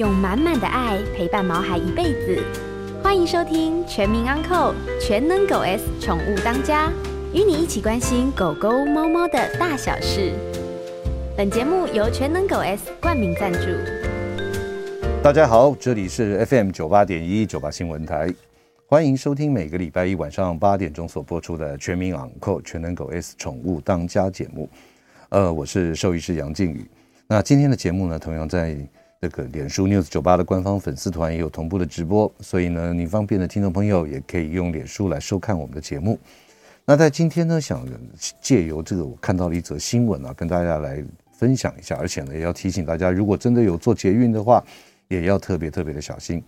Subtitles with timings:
[0.00, 2.42] 用满满的爱陪伴毛孩一辈子。
[3.02, 6.88] 欢迎收听《全民安扣全能狗 S 宠物当家》，
[7.34, 10.32] 与你一起关心狗狗、猫猫的大小事。
[11.36, 13.58] 本节目由全能狗 S 冠名赞助。
[15.22, 18.32] 大家好，这里是 FM 九八点一九八新闻台，
[18.86, 24.66] 欢迎收听每个礼拜一晚上八点钟所播出的《全民安扣全能狗 S 宠物当家》节目。
[25.28, 26.90] 呃，我是兽医师杨靖宇。
[27.26, 28.74] 那今天的节目呢，同样在
[29.20, 36.18] 这个脸书 News 九八的官方粉丝团也有同步的直播，所以呢，你方便的听众朋友也可以用脸书来收看我们的节目。
[36.86, 37.86] 那在今天呢，想
[38.40, 44.64] 借由这个我看到了一则新闻啊，跟大家来分享一下，而且呢，也要提醒大家，如果真的有做捷运的话，
[45.08, 46.42] 也要特别特别的小心。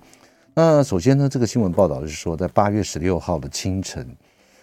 [0.54, 4.08] 那首先呢，这个新闻报道是说，在八月十六号的清晨，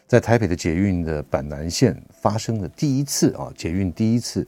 [0.08, 4.44] 在台北的捷运的板南线发生了第一次啊，捷运第一次。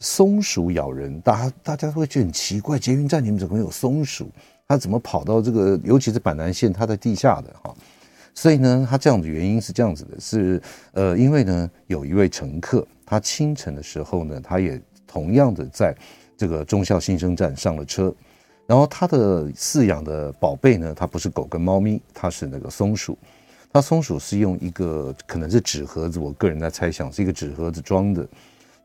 [0.00, 4.28] 松鼠咬人，大家大家会觉得很奇怪，捷运站里面怎么有松鼠？
[4.66, 5.78] 它怎么跑到这个？
[5.84, 7.74] 尤其是板南线，它在地下的哈，
[8.34, 10.60] 所以呢，它这样的原因是这样子的，是
[10.92, 15.94] 呃，因为呢，有一位乘客，他清晨的时候呢，他也同样的在
[16.36, 18.14] 这个忠孝新生站上了车，
[18.66, 23.16] 然后他的饲养的宝贝呢，它不是狗跟猫咪，它是那个松鼠，
[23.70, 28.26] 它松鼠是用一个可能是纸盒子，我个人在猜想是一个纸盒子装的。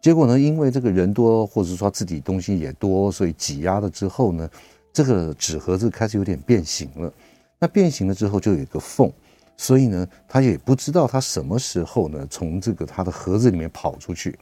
[0.01, 4.49] 结果呢，因为这个人多，或者说自己东西也多，所以挤压了之后呢，
[4.93, 7.11] 这个纸盒子开始有点变形了。
[7.59, 9.11] 那变形了之后就有一个缝，
[9.57, 14.37] 所以呢，他也不知道他什么时候呢从这个他的盒子里面跑出去。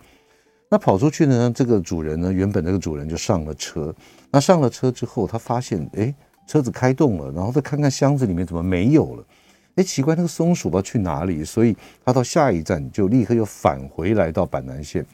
[0.69, 3.94] 那跑出去呢，这个主人呢，原本那个主人就上了车。
[4.30, 6.14] 那上了车之后，他发现，哎，
[6.45, 9.25] 车子开动了，然后再看看箱子里面怎么没有了。
[9.75, 11.44] 哎，奇怪，那个松鼠吧去哪里？
[11.44, 15.05] 所以他到下一站就立刻又返回来到板南线。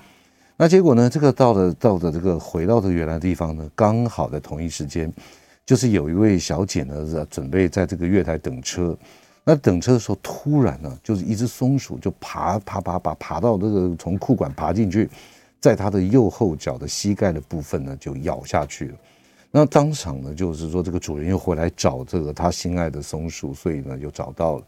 [0.64, 1.10] 那结果呢？
[1.10, 5.12] 这个到了到的这个回到的原来的地方呢，刚好在同一时间，
[5.66, 8.98] 就是有一位小姐呢，准备在这个月台等车。
[9.44, 15.10] 那等车的时候，突然呢，就是一只松鼠就爬爬爬爬爬到这个从裤管爬进去，
[15.60, 18.96] 在它的右后脚的膝盖的部分呢，就咬下去了。
[19.52, 24.64] 那当场呢，就是说这个主人又回来找这个他心爱的松鼠，所以呢，又找到了。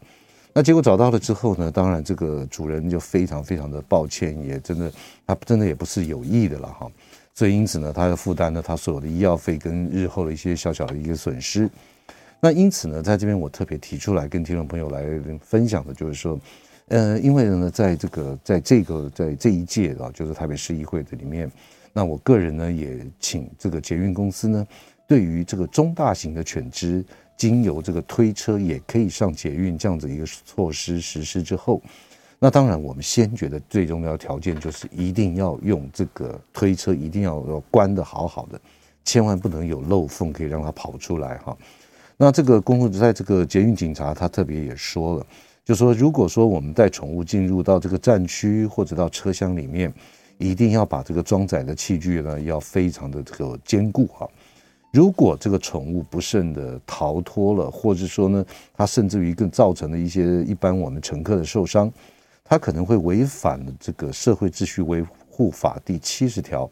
[0.56, 4.90] 那结果找到了之后呢，当然这个主人就非常非常的抱歉，也真的
[5.26, 6.90] 他真的也不是有意的了哈，
[7.34, 11.68] 所以因此呢，他要负担了他所有的医药费跟日后的一些小小的一个损失。
[12.40, 15.04] 那因此呢，在这边我特别提出来跟听众朋友来
[15.42, 16.40] 分享的就是说，
[16.88, 21.52] 呃，因为呢，在这个在这个在这一届啊，就是台北市议会的里面，
[21.92, 24.66] 那我个人呢也请这个捷运公司呢，
[25.06, 27.04] 对于这个中大型的犬只。
[27.36, 31.82] 经由这个推车也可以上捷运这样子一个措施实施之后，
[32.38, 38.60] 那当然我们先觉得最重要条件就是一定要用这个推车，一定要要关得好好的，
[39.04, 41.56] 千万不能有漏缝可以让它跑出来哈。
[42.16, 45.26] 那这个公务在这个捷运警察他特别也说了，
[45.64, 49.92] 就说如果说我们带宠物进入到这个站区或者到车厢里面，
[50.38, 54.28] 一定要把这个装载的器具呢要非常的这个坚固哈。
[54.96, 58.42] 如果这个宠物不慎的逃脱了，或者说呢，
[58.72, 61.92] 它甚至于更造成了一些一般我们乘客的受伤，
[62.42, 66.66] 它可能会违反了这个社会秩序维护法第七十条，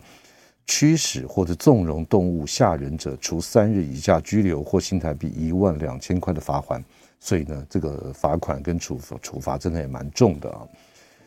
[0.67, 6.83] 驱使或者纵容动物吓人者，处三日以下拘留或新台币一万两千块的罚款。
[7.21, 10.67] 所以呢，这个罚款跟处罚处罚真的也蛮重的啊。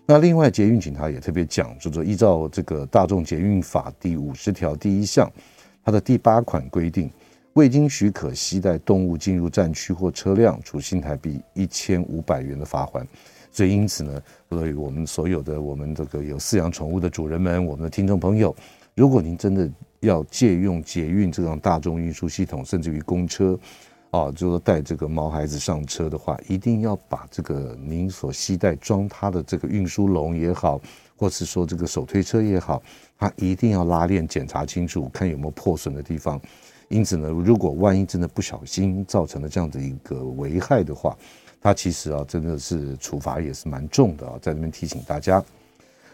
[0.07, 5.31] 那另外，捷运警察也特别讲，就是说依照这个大众捷运法第五十条第一项。
[5.87, 7.09] 它的第八款规定，
[7.53, 13.05] 未经许可携带动物进入战区或车辆，处新台币一千五百元的罚锾。
[13.53, 18.53] 所以因此呢，所以我们所有的我们这个有饲养宠物的主人们，我们的听众朋友，
[18.95, 19.71] 如果您真的
[20.01, 23.57] 要借用捷运这种大众运输系统，甚至于公车，
[24.11, 30.81] 啊，就是说带这个毛孩子上车的话，一定要把这个您所携带装它的这个运输笼也好。
[31.19, 32.79] 或是说这个手推车也好，
[33.17, 36.39] 它一定要拉链检查清楚，看有没有破损的地方。
[36.89, 41.17] 因此呢，如果万一真的不小心造成了这样的一个危害的话，
[41.61, 45.43] 它其实啊真的是处罚也是蛮重的啊，在这边提醒大家。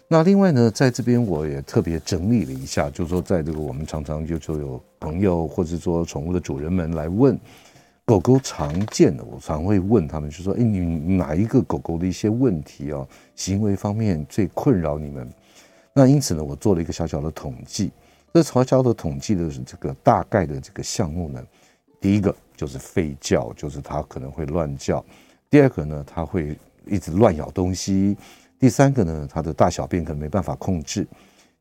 [0.08, 7.40] 那另外呢，在这边我也特别整理了一下，就是说在这个我们常常就就有朋友或者说宠物的主人们来问。
[8.06, 10.80] 狗狗常见的，我常会问他们，就说：“哎，你
[11.16, 15.26] 哪一个狗狗的一些问题啊，行为方面最困扰你们？”
[15.94, 17.92] 那因此呢，我做了一个小小的统计。
[18.34, 21.40] 这小小的统计的这个大概的这个项目呢，
[22.02, 25.04] 第一个就是吠叫，就是它可能会乱叫；
[25.52, 26.58] 第二个呢，它会
[26.88, 28.18] 一直乱咬东西；
[28.58, 31.04] 第三个呢，它的大小便可能没办法控制；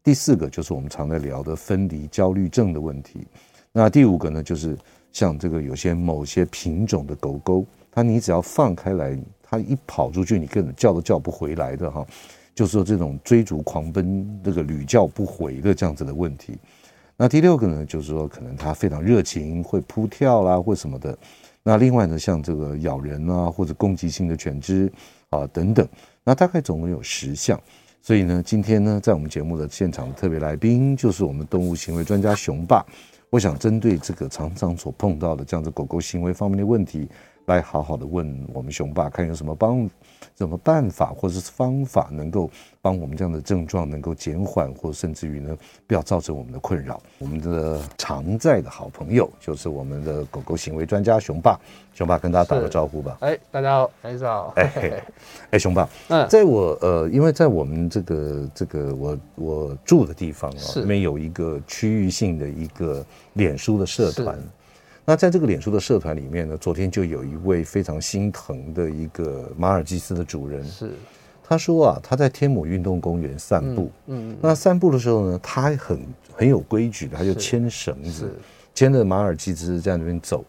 [0.03, 3.27] 第四个就是我们常在聊的分离焦虑症的问题。
[3.71, 4.75] 那第五个呢，就是
[5.13, 12.07] 像这个有些某些品种的狗狗，它你只要放开来，它一跑出去，你根本叫都叫不回来的哈。
[12.55, 16.59] 就是说这种追逐狂奔，这个屡教不回的这样子的问题。
[17.17, 21.17] 那第六个呢，就是说可能它非常热情，会扑跳啦或什么的。
[21.63, 24.91] 那另外呢，像这个咬人啊或者攻击性的犬只
[25.31, 25.87] 啊等等，
[26.25, 27.61] 那大概总共有十项。
[28.01, 32.85] 所以呢，今天呢，在我们节目的现场的特别来宾就是我们动物行为专家熊爸。
[33.31, 37.09] 我想针对这个常常所碰到的这样子狗狗行为方面的问题，
[37.47, 39.89] 来好好的问我们熊爸，看有什么帮。
[40.39, 42.51] 什么办法或者是方法能够
[42.81, 45.57] 帮我们这样的症状能够减缓，或甚至于呢，
[45.87, 47.01] 不要造成我们的困扰？
[47.19, 51.61] 我们的常在的好朋友就是我们的狗狗行为专家熊爸，
[51.93, 53.19] 熊爸跟大家打个招呼吧。
[53.21, 54.53] 哎，大家好，大家好。
[54.57, 55.05] 哎，
[55.51, 63.05] 哎，熊爸，嗯，在我呃，因为在我们这个这个我我住的地方啊，里面有一个区域性的一个
[63.35, 64.39] 脸书的社团。
[65.05, 70.93] 那在这个脸书的社团里面呢，昨天就有一位非常心疼的一个马尔济斯的主人，是。
[71.45, 76.01] 他说啊，他在天母运动公园散步，嗯，嗯，那散步的时候呢，他很
[76.33, 78.33] 很有规矩的，他就牵绳子，
[78.75, 80.45] 牵着马尔济斯在那边走，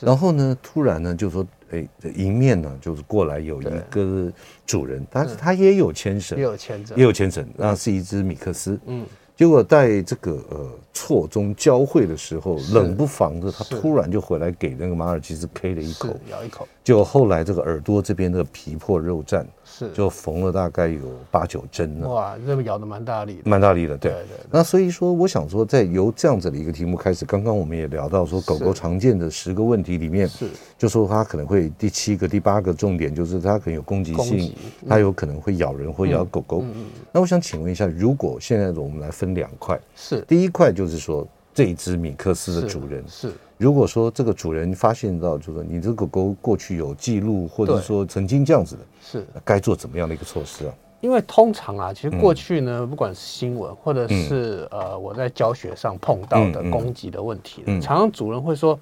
[0.00, 4.32] 然后呢，突然呢，就说，哎，迎面呢就是过来有一个
[4.64, 9.04] 主人，但是他也有牵绳，也有牵绳，也有牵绳，那是一只米克斯，嗯。
[9.36, 16.66] 结果在这个呃错综交汇的时候，冷不防的他突然就回来给那个马尔济斯 K 了一口，咬一口。
[16.82, 22.08] 就后来这个耳朵这边的皮破肉绽，是就缝了大概有八九针呢。
[22.08, 23.98] 哇，这个咬的蛮大力的，蛮大力的。
[23.98, 24.46] 对对，对。
[24.50, 30.46] 那所以说，我想说，在由这样子的一个题目开始，刚刚我们也聊到说，狗狗常见的十个问题里面，是
[30.78, 34.54] 就说它可能会第七个、第八个重点就是它可能有攻击性，
[34.88, 36.62] 它有可能会咬人或咬狗狗。
[36.62, 43.32] 嗯那我想请问一下，如果现在我们来分两块，是第一块就是说这一只米克斯的主人是。
[43.58, 49.26] 如果说这个主人发现到，就是说你这个狗狗过去有记录，或者说曾经这样子的，是。
[49.44, 50.74] 该做怎么样的一个措施啊？
[51.00, 58.78] 因为通常啊，其实过去呢，嗯、不管是新闻或者是、嗯、呃我在教学上碰到的攻击的问题，嗯嗯、常常主人会说，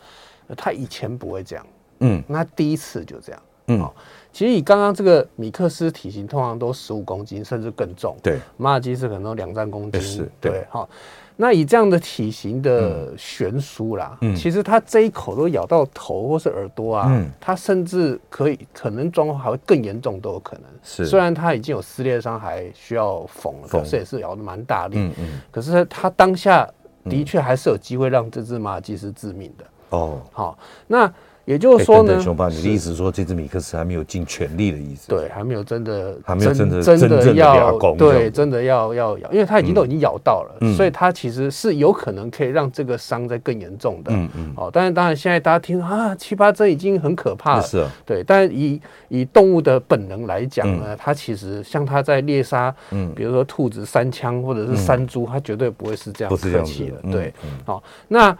[0.56, 1.66] 他以前不会这样，
[2.00, 3.92] 嗯，那第一次就这样，嗯，哦、
[4.32, 10.88] 其实以刚刚这个米克斯体型通常都十五公斤甚至更重，对，马尔济斯可能都两三公斤，是对，好。
[11.36, 20.64] 那以这样的体型的悬殊啦，嗯，其实它这一口都咬到头或是耳朵啊，嗯，它甚至可以可能状况还会更严重都有可能。
[20.82, 24.96] 是，虽然它已经有撕裂伤，还需要缝了，可是也是咬的蛮大力。
[24.96, 25.40] 嗯嗯。
[25.50, 26.68] 可是它当下
[27.04, 29.64] 的确还是有机会让这只马尔济斯致命的。
[29.90, 31.12] 哦，好，那。
[31.44, 35.08] 也就是说呢，熊爸，你的意思说这只米克斯还没有尽全力的意思？
[35.08, 44.10] 对，还没有真的，还没有真的真的要对，真的要要咬，因为它已经都已经咬到了，嗯、所以它其实是有可能可以让这个伤再更严重的。
[44.12, 44.54] 嗯嗯。
[44.56, 47.62] 哦，但是当然现在大家听啊，七八针已经很可怕了。
[47.62, 47.90] 是啊。
[48.06, 57.12] 对，但以以动物的本能来讲呢，嗯、它其实像它在猎杀，嗯，比如说兔子、三枪或者是山猪，它绝对不会是这样客气的。
[57.12, 57.34] 对，
[57.66, 58.34] 好，那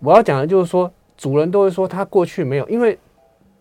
[0.00, 0.92] 我要讲的就是说。
[1.16, 2.98] 主人都会说他过去没有，因为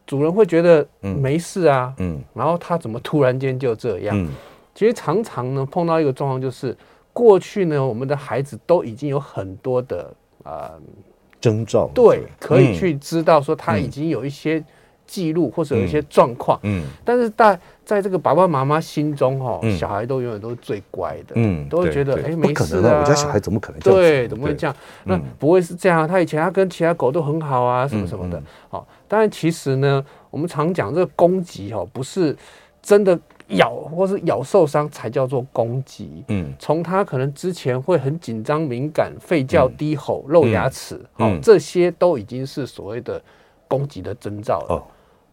[0.05, 4.15] 主人会觉得没事啊，嗯，嗯，然后他怎么突然间就这样？
[4.17, 4.29] 嗯，
[4.73, 6.75] 其实常常呢碰到一个状况就是，
[7.13, 10.13] 过去呢我们的孩子都已经有很多的
[10.43, 10.71] 呃
[11.39, 14.63] 征兆，对，可以去知道说他已经有一些。
[15.05, 23.99] 记录或者有一些状况，嗯，但是在在这个爸爸妈妈心中，哈，小孩都永远都是最乖的，嗯，都会觉得，哎，没事啊，我家小孩怎么可能这样？
[23.99, 24.75] 对，怎么会这样？
[25.03, 26.07] 那不会是这样？
[26.07, 28.87] 他以前他跟其他狗都很好啊，什么什么的，好。
[29.07, 32.35] 当然，其实呢，我们常讲这个攻击，哈，不是
[32.81, 33.17] 真的
[33.49, 43.21] 咬或是咬受伤才叫做攻击，嗯，从他可能之前会很紧张、敏感、吠叫、低吼、露牙齿，好，这些都已经是所谓的
[43.67, 44.83] 攻击的征兆了。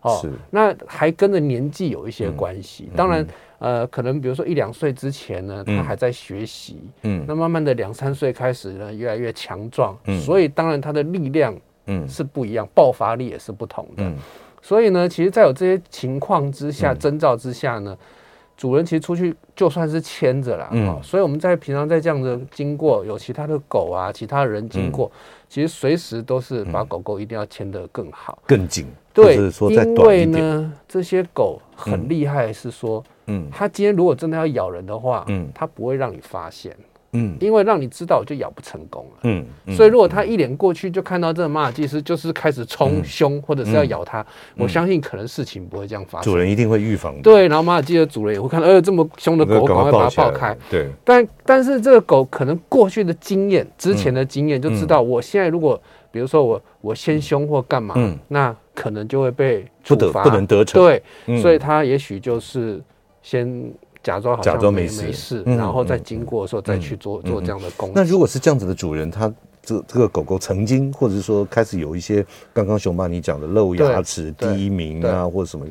[0.03, 2.91] 哦，那还跟着年纪有一些关系。
[2.95, 3.27] 当然，
[3.59, 11.57] 呃，可能比如说一两岁之前呢，他还在学习，嗯，那慢慢的两三岁开始呢，越来越强壮，嗯，所以当然他的力量，
[11.87, 14.13] 嗯，是不一样，爆发力也是不同的。
[14.61, 17.97] 所以呢，其实，在有这些情况之下，征兆之下呢，
[18.63, 25.11] 主人其实出去就算是牵着了，嗯，所以我们在平常在这样的经过，有其他的狗啊，其他人经过，
[25.49, 28.87] 其实随时都是把狗狗一定要牵得更好，更紧。
[29.13, 29.35] 对，
[29.69, 36.73] 因为呢，这些狗很厉害，是说，嗯，它今天如果真的要咬人的话，嗯，它不会让你发现，
[37.15, 39.45] 嗯，因为让你知道我就咬不成功了，嗯，
[39.77, 44.25] 所以如果他一脸过去就看到这个马尔济斯就是开始冲凶或者是要咬他，
[44.57, 55.79] 我相信可能事情不会这样发生，主人一定会预防，对，然后马尔济斯的主人也会看到，呃，这么凶的狗，赶快把它抱开，对，但但是这个狗可能过去的经验，之前的经验就知道，我现在如果
[56.11, 57.95] 比如说我我先凶或干嘛，
[58.29, 61.03] 那可能就会被处罚，不能得逞，对，
[61.43, 62.81] 所以他也许就是
[63.21, 63.71] 先。
[64.03, 67.93] 假装好像没没事，然后再经过的时候再去做做这样的攻击。
[67.95, 69.33] 那如果是这样子的主人，他
[69.63, 75.65] 这这个狗狗曾经或者是说开始有一些刚刚熊爸你讲的露牙齿、低鸣啊或者什么，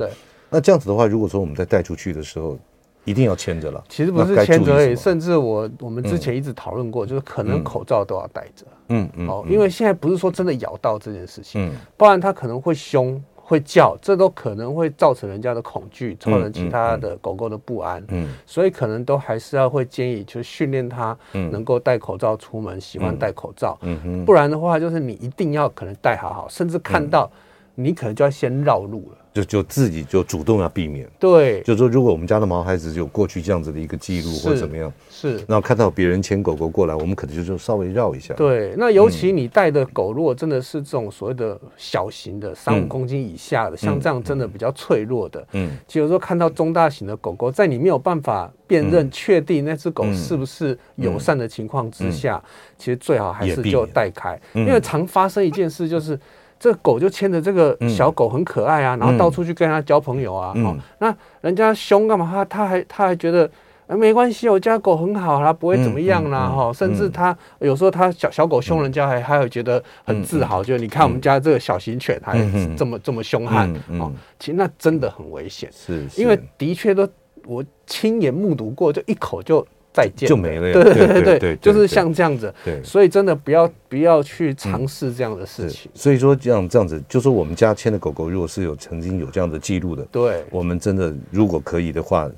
[0.48, 2.58] 那这样子的话，如果说我们再带出去的时候，
[3.04, 3.82] 一定要牵着了。
[3.88, 8.64] 其实不是牵着而已，甚至我我们之前一直讨论过，就是可能口罩都要戴着。
[8.88, 9.28] 嗯嗯。
[9.28, 13.22] 哦，因为现在不是说真的咬到这件事情，嗯，不然它可能会凶。
[13.44, 18.02] 会叫，这都可能会造成人家的恐惧，造成其他的狗狗的不安。
[18.08, 23.76] 嗯，所以可能都还是要会建议，就是训练它能够戴口罩出门，喜欢戴口罩。
[23.82, 27.30] 嗯嗯，不然的话，就是你一定要可能戴好好，甚至看到
[27.74, 29.18] 你可能就要先绕路了。
[29.32, 38.34] 就就自己就主动要避免，对，就是说如果我们家的毛孩子有过去这样子的一个记录或者怎么样，是，然后看到别人牵狗狗过来，我们可能就就稍微绕一下。
[38.34, 52.42] 对，那尤其你带的狗，如果真的是这种所谓的小型的三五公斤以下的，像这样真的比较脆弱的，嗯，其实有时候看到中大型的狗狗，在你没有办法辨认确定那只狗是不是友善的情况之下，
[52.76, 56.20] 其实最好还是就带开，因为常发生一件事就是。
[56.62, 60.52] 这个狗就牵着这个小狗很可爱啊，然后到处去跟它交朋友啊。
[60.58, 62.30] 哦，那人家凶干嘛？
[62.32, 63.50] 他他还他还觉得
[63.88, 66.48] 没关系，我家狗很好，它不会怎么样啦。
[66.48, 72.38] 哈，甚至他有时候他小小狗凶人家，还还会觉得很自豪，就你看我们家这个小型犬还
[72.76, 73.68] 这么这么凶悍。
[73.98, 77.08] 哦，其实那真的很危险，是因为的确都
[77.44, 79.66] 我亲眼目睹过，就一口就。
[79.92, 85.90] 再见就没了呀，对对对对，对，就是像这样子，对，所以真的不要不要去尝试这样的事情。
[85.94, 92.30] 所以说这样这样子，就说我们家牵的狗狗，如果是有曾经有这样的记录的，对，我们真的如果可以的话。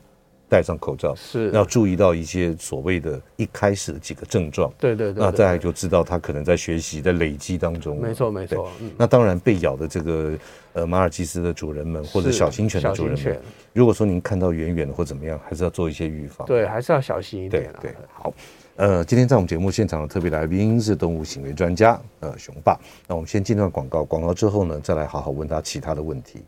[0.49, 1.51] 戴上口罩是。
[1.51, 8.69] 要注意到一些所谓的一开始的几个症状，对对对，那再来就知道他可能在学习在累积当中，没错没错。
[8.97, 10.33] 那当然被咬的这个
[10.73, 13.41] 呃马尔济斯的主人们或者小型犬的主人们，
[13.73, 17.73] 如果说您看到远远的或怎么样，还是要做一些预防，对，还是要小心一点。
[17.81, 18.33] 对，好，
[18.77, 26.43] 呃，今天在我们节目现场的特别来宾是动物行为专家呃熊爸，那我们先进段广告，广告之后呢，再来好好问他其他的问题。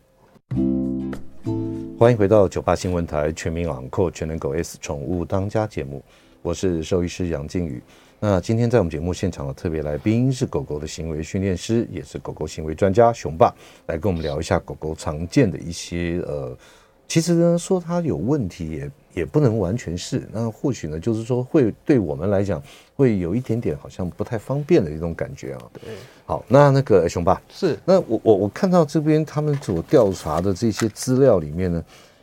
[1.98, 6.04] 欢迎回到九八新闻台全民昂扣全能狗 S 宠物当家节目，
[6.42, 7.82] 我是兽医师杨靖宇。
[8.20, 13.54] 那今天在我们节目现场的特别来宾是狗狗的行为训练师，也是狗狗行为专家熊爸，
[13.86, 16.56] 来跟我们聊一下狗狗常见的一些呃，
[17.08, 22.62] 其实呢说它有问题也也不能完全是，那或许呢就是说会对我们来讲
[22.94, 25.62] 会有一点点好像不太方便的一种感觉啊。
[25.74, 25.94] 对。
[26.26, 27.40] 好，那那个熊爸。
[27.48, 31.82] 是，那我我我看到这边他们所调查的这些资料里面呢，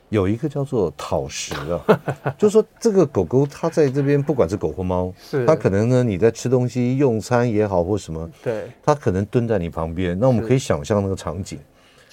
[0.09, 2.01] 有一个叫做讨食啊，
[2.37, 5.45] 就是说这个狗狗它在这边不管是狗或猫，是。
[5.45, 11.57] 它可能呢你在吃东西用餐也好或什么，对，它可能蹲在你旁边，那我们可以想象那个场景，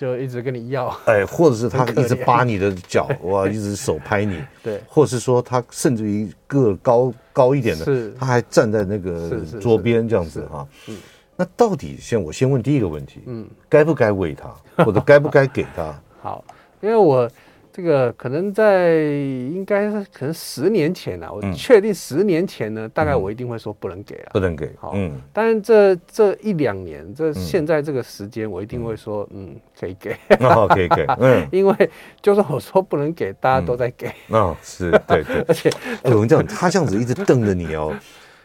[0.00, 10.96] 就一直跟你要，哎，或者是他一直扒你的脚，哇，一直手拍你， 对，或者是说他甚至于个高高一点的，是，它还站在那个桌边这样子哈，嗯。
[11.36, 15.94] 那到底先我先问第一个问题，嗯，该不该喂他，或者该不该给他？
[16.22, 16.42] 好，
[16.80, 17.30] 因为我
[17.72, 24.70] 这个可能在应该是可能十年前了，我确定十年前呢，大概我一定会说不能给了，不能给。
[24.78, 35.70] 好，嗯，但是这这一两年，这现在这个时间，我一定会说，嗯，可以给， 哦，可以给，嗯， 因为就算我说不能给，大家都在给， 哦，是对对，而且
[36.04, 37.96] 有人这样，他这样子一直瞪着你哦。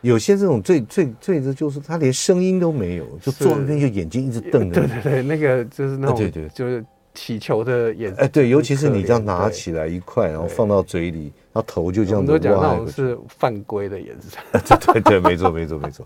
[0.02, 4.82] 有些这种最最最的就是他连声音都没有，就坐那边就眼睛一直瞪着。
[4.82, 8.18] 对对对，那个就是那种，对对，就是乞求的眼神。
[8.20, 11.32] 哎，对，尤其是你这样拿起来一块，然后放到嘴里。
[11.56, 14.44] 然后头就这样子，我们都讲那种是犯规的眼神。
[14.92, 16.06] 对对对，没错没错没错。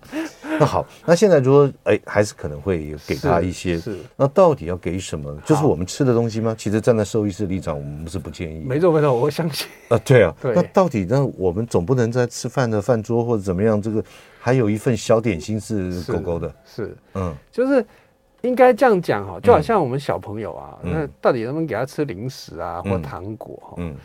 [0.60, 3.80] 那好，那现在说，哎，还是可能会给他一些。
[3.80, 3.98] 是。
[4.16, 5.36] 那到底要给什么？
[5.48, 6.54] 就是我们吃的东西吗？
[6.56, 8.63] 其实站在兽医师立场，我们是不建议。
[8.63, 9.68] 没错没错，我相信。
[9.88, 10.32] 啊，对啊。
[10.39, 10.54] 对。
[10.54, 13.82] 那到底那我们总不能在吃饭的饭桌或者怎么样？
[13.82, 14.04] 这个
[14.39, 16.54] 还有一份小点心是狗狗的。
[16.63, 16.96] 是。
[17.16, 17.36] 嗯。
[17.51, 17.84] 就是
[18.41, 23.75] 应该这样讲哈，就好像我们小朋友啊，那到底能不能给他吃零食啊或糖果？
[23.77, 23.96] 嗯。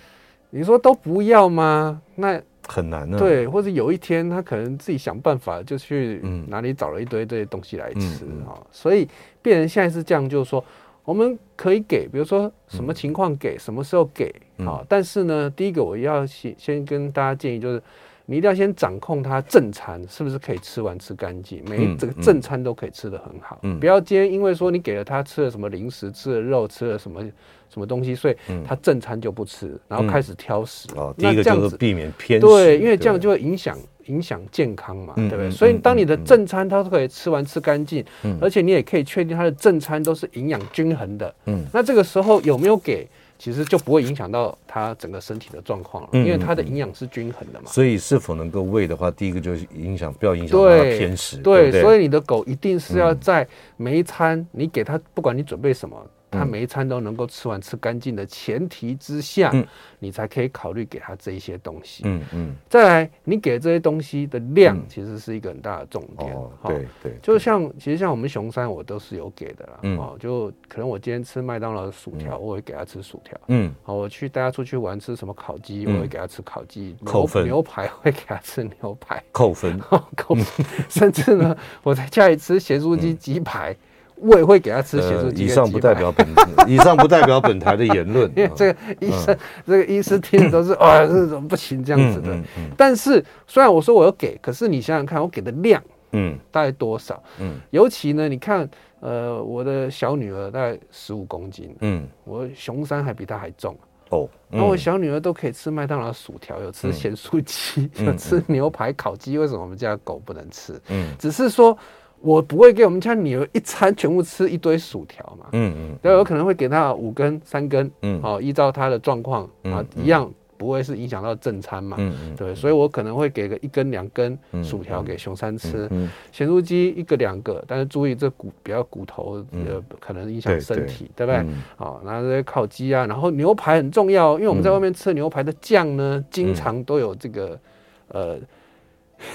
[0.56, 2.00] 你说都不要吗？
[2.14, 3.18] 那很难呢。
[3.18, 8.54] 对，或者有一天他可能自己想办法，就去哪里找了一堆这些东西来吃啊。
[8.70, 9.08] 所以
[9.42, 10.64] 变成现在是这样，就是说
[11.04, 14.80] 我们可以给，比如说什么情况给，什么时候给啊。
[14.88, 17.82] 但是呢，第一个我要先先跟大家建议就是，
[18.26, 23.58] 你一定要先掌控它正餐是不是可以吃完吃干净，每一整个正餐都可以吃得很好。
[23.62, 27.22] 嗯，不要今天因为说你给了他吃了什么零食，吃了肉，吃了什么
[27.68, 30.88] 什么东西，所以他正餐就不吃，然后开始挑食。
[30.96, 32.46] 哦，第一个就是避免偏食。
[32.46, 35.50] 对，因为这样就会影响影响健康嘛，对不对？
[35.50, 38.02] 所以当你的正餐它都可以吃完吃干净，
[38.40, 41.34] 而且你也可以确定它的正餐都是营养均衡的。
[41.44, 43.06] 嗯，那这个时候有没有给？
[43.44, 47.66] 其实就不会影响到他整个身体的状况了，因为它的营养是均衡的嘛。
[47.70, 51.36] 所以是否能够喂的话，第一个就是影响，不要影响它偏食。
[51.36, 53.46] 对，所以你的狗一定是要在
[53.76, 55.94] 每一餐你给它，不管你准备什么。
[56.34, 59.66] 他每一餐都能够吃完吃干净的前提之下，嗯、
[59.98, 62.02] 你才可以考虑给他这一些东西。
[62.04, 62.26] 嗯嗯。
[62.48, 66.34] 嗯再来，你给这些东西的量其实是一个很大的重点。
[66.34, 67.18] 哦，对对。
[67.22, 69.78] 就像其实像我们熊山，我都是有给的啦。
[69.82, 69.96] 嗯。
[69.96, 73.38] 哦，就可能我今天吃麦当劳的薯条，我会给他吃薯条。
[73.48, 73.72] 嗯。
[73.82, 76.96] 好，我去带他出去玩，吃什么烤鸡，我会给他吃烤鸡。
[77.04, 77.44] 扣分。
[77.44, 79.22] 牛排会给他吃牛排。
[79.32, 79.78] 扣分。
[80.16, 80.66] 扣分。
[80.88, 83.76] 甚至呢，我在家里吃咸酥鸡、鸡排。
[84.24, 85.44] 我也会给他吃咸酥鸡。
[85.44, 86.26] 以上不代表本，
[86.66, 88.30] 以上不代表本台的言论。
[88.34, 92.34] 因为这个医生，这个医师听的都是啊， 这怎么不行这样子的。
[92.76, 97.22] 但是虽然我说我要给，可是你想想看，我给的量，嗯，大概多少？
[97.38, 98.68] 嗯，尤其呢，你看，
[99.00, 103.76] 呃，我的小女儿大概十五公斤，嗯，我熊山还比她还重
[104.08, 104.26] 哦。
[104.48, 110.80] 然后我小女儿都可以吃麦当劳薯条，有吃咸酥鸡，有吃牛排、烤鸡，为什么我们家狗不能吃？
[110.88, 111.76] 嗯，只是说。
[112.24, 125.86] 我不会给我们家女儿一餐全部吃一堆薯条嘛，嗯嗯，对，有可能会给她五根、三根，嗯，好，依照她的状况啊，一样不会是影响到正餐嘛，嗯嗯，对，所以我可能会给个一根、两根薯条给熊三吃，
[126.32, 131.44] 咸酥鸡一个、两个，但是注意这骨比较骨头呃可能影响身体，对不对？
[131.76, 137.60] 好，然后这些烤鸡啊，然后牛排很重要，因为我们在外面吃牛排的酱呢，经常都有这个
[138.08, 138.38] 呃。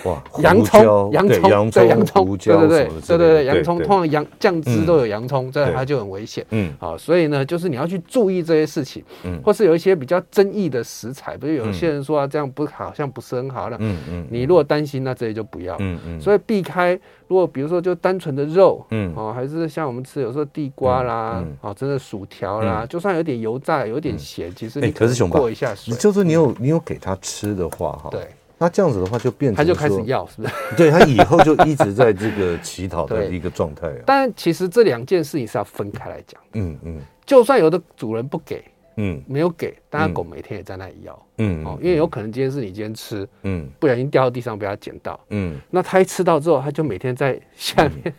[0.03, 6.45] 哇，洋葱，洋葱，对洋葱，对洋葱，对对对，对对对，洋葱通常洋酱汁都有洋葱，这它就很危险。
[6.51, 9.03] 嗯，好，所以呢，就是你要去注意这些事情。
[9.23, 13.77] 嗯，或是有一些比较争议的食材，比如有些人说啊，这样不好像不是很好了。
[13.79, 15.75] 嗯嗯，你如果担心，那这些就不要。
[15.79, 25.93] 嗯嗯，所以避开，如果比如说就单纯的肉，嗯，哦，还是像我们吃有时候地瓜啦，哦，真的薯条啦，就算有点油炸，有点咸，其实你可是过一下水。
[25.95, 28.09] 就是你有你有给他吃的话，哈。
[28.11, 28.21] 对。
[28.59, 30.53] 那这样子的话，就变成他就开始要，是不是？
[30.75, 33.87] 对，他以后就一直在这个乞讨 的一个状态。
[33.87, 36.39] 啊但其实这两件事情是要分开来讲。
[36.53, 38.63] 嗯嗯，就算有的主人不给，
[38.97, 41.25] 嗯，没有给，但他狗每天也在那里要。
[41.37, 48.13] 嗯哦，因为有可能今天是你今天吃，嗯，不小心掉到地上被他捡到，嗯，那他一吃到之后，他就每天在下面。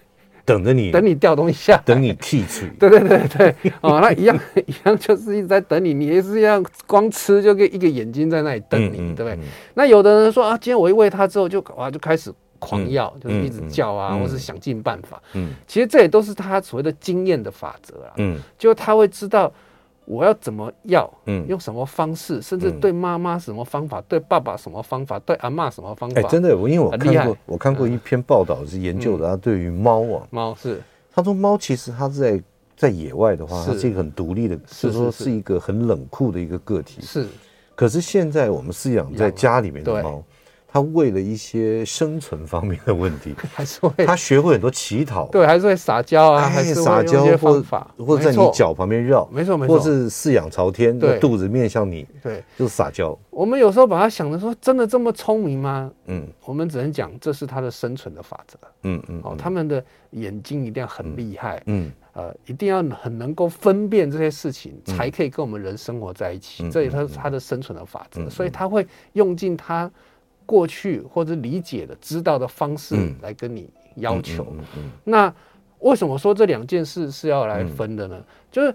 [0.45, 2.67] 等着你，等你掉东西下，等你剔除。
[2.79, 5.95] 对对对对，哦，那一样 一样，就是一直在等你。
[5.95, 9.35] 你也是一样，光吃就跟一个眼睛在那里等你，对不对？
[9.35, 9.41] 嗯、
[9.75, 15.23] 那有的人说啊，今天我一喂它之后就哇就开始狂要，嗯、就是一直叫啊，嗯、或是想尽办法。
[15.35, 18.13] 嗯，其实这也都是他所谓的经验的法则啊。
[18.17, 19.53] 嗯，就他会知道。
[20.11, 21.09] 我要怎么要？
[21.27, 22.43] 嗯，用什么方式？
[22.43, 24.01] 甚至对妈妈什么方法？
[24.09, 25.17] 对爸爸什么方法？
[25.21, 26.21] 对阿嬷什么方法？
[26.21, 30.83] 哎，真的，我因为我看过，我看过一篇报道是研究的，他对于猫啊，猫是
[31.15, 32.43] 他说猫其实它在
[32.77, 37.01] 在野外的话，它是一个很独立的，是说是一个很冷酷的一个个体。
[37.03, 37.29] 是，
[37.77, 40.23] 可是现在我们饲养在家里面的猫。
[40.73, 47.61] 他为了一些生存方面的问题， 还是会他学会很多乞讨，对，还是会撒娇啊，还是撒娇或
[47.99, 51.19] 或者在你脚旁边绕，没错没错，或是四仰朝天，对。
[51.19, 53.19] 肚子面向你，对，就是撒娇。
[53.31, 55.91] 我们有时候把他想的说，真的这么聪明吗？
[56.07, 58.59] 嗯，我们只能讲这是他的生存的法则。
[58.85, 66.71] 嗯嗯，哦，他们的眼睛一定要很厉害，嗯，呃，一定要很能够分辨这些事情，才可以跟我们人生活在一起。
[66.71, 69.91] 这也是他的生存的法则，所以他会用尽他。
[70.51, 74.45] 过去或者理解的、知道的方式来跟你要求，
[75.05, 75.33] 那
[75.79, 78.17] 为什么说这两件事是要来分的呢？
[78.19, 78.75] 嗯、就是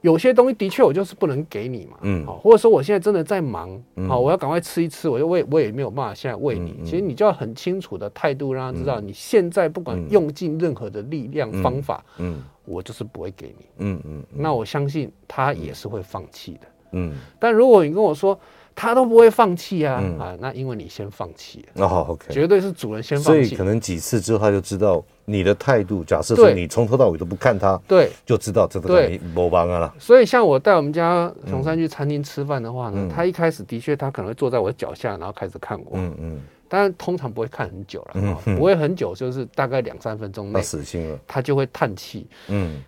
[0.00, 3.68] 有些东西的确我就是不能给你嘛，嗯，好，或者说我现在真的在忙，
[4.08, 6.70] 好、嗯，我要赶快吃一吃，我就喂我也没有办法现在喂你。
[6.70, 14.24] 嗯嗯、其实你就要很清楚的态度让他知道，你现在不管用尽任何的力量方法，嗯，嗯我就是不会给你，嗯嗯。
[14.34, 18.38] 那我相信他也是会放弃的，嗯，但如果你跟我说。
[18.74, 20.02] 他都不会放弃啊！
[20.18, 23.44] 啊，那因为你先放弃了哦，OK，绝对是主人先放弃。
[23.44, 26.02] 所以可能几次之后，他就知道你的态度。
[26.04, 29.94] 假设说你从头到尾都不看他，对，就知道这个没没帮啊了。
[29.98, 35.92] 所以像我带我们家熊山去餐厅吃饭的话呢，他一开始的确他可能会坐在我脚下，然后开始看我。
[35.94, 36.40] 嗯嗯。
[36.68, 38.12] 但是通常不会看很久了，
[38.46, 42.26] 嗯不会很久，就是大概两三分钟内，死心了，他就会叹气。
[42.48, 42.82] 嗯。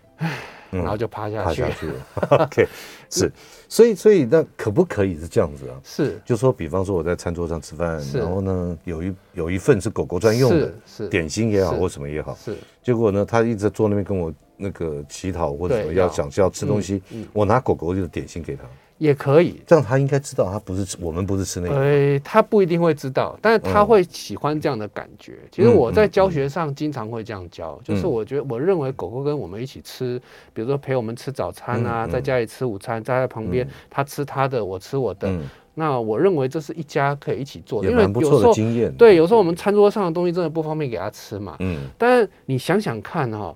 [0.81, 1.61] 然后就趴下去。
[1.61, 1.93] 趴下去了。
[2.45, 2.67] OK，
[3.09, 3.31] 是，
[3.69, 5.75] 所以所以那可不可以是这样子啊？
[5.83, 12.55] 是，就说比方说我在餐桌上吃饭，然后呢有一有一份是狗狗专用的，是点心也好或什么也好，是。
[12.83, 17.01] 结果呢，他一直坐那边跟我那个乞讨或者什么要想要吃东西，
[17.33, 18.63] 我拿狗狗的点心给他。
[18.97, 21.75] 也可以，这样他应该知道，他不是吃，我们不是吃那个。
[21.75, 25.37] 呃，他不一定会知道，但是他会喜欢这样的感觉。
[25.51, 30.17] 其实我在教学上经常会这样教，就是我觉得我认为狗狗跟我们一起吃，
[30.53, 35.29] 比如说陪我们吃早餐啊，在家里吃午餐，在他旁边，他吃他的，我吃我的。
[35.73, 38.53] 那我认为这是一家可以一起做的，因为有时候
[38.97, 41.57] 对，有时候我们餐桌上的东西真的不方便给他吃嘛。
[41.59, 41.81] 嗯。
[41.97, 43.53] 但是你想想看哈。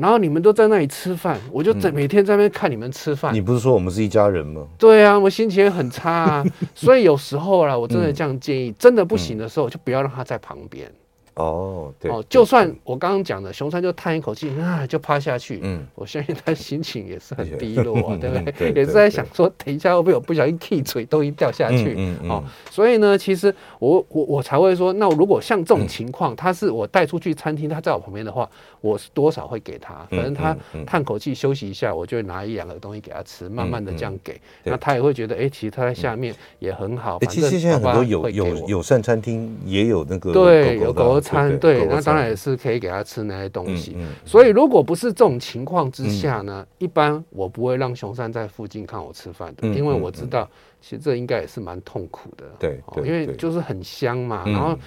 [0.00, 3.34] 然后你们都在那里吃饭，我就在每天在那边看你们吃饭。
[3.34, 4.66] 你不是说我们是一家人吗？
[4.78, 6.44] 对啊，我心情也很差啊。
[6.74, 10.90] 所以有时候啦，我真的这样建议，真的不行的时候，就不要让他在旁边。
[11.38, 15.60] 哦，对哦，就算我刚刚讲的，熊山就叹一口气啊，就趴下去。
[15.62, 18.72] 嗯，我相信他心情也是很低落啊， 对不对？
[18.72, 21.94] 也是在想说，等一下会不会我不小心踢锤，东西掉下去？
[21.96, 22.30] 嗯嗯。
[22.30, 28.48] 哦，所以呢，其实我我我才会说，那如果像这种情况，他是我带出去餐厅，他在我旁边的话，
[28.80, 37.20] 我是多少会给他，反正他叹口气休息一下，我就拿一两个东西给他吃，慢慢的这样给，那他也会觉得，哎，其实他在下面也很好。
[37.28, 43.96] 其实现在很多友友友善餐厅也有那个对有狗餐对，那当然也是可以给他吃那些东西。
[44.24, 50.48] 所以如果不是这种情况之下呢，一般我不会让熊山在附近看我吃饭的，因为我知道
[50.80, 52.44] 其实这应该也是蛮痛苦的。
[52.58, 54.78] 对，因为就是很香嘛，然后。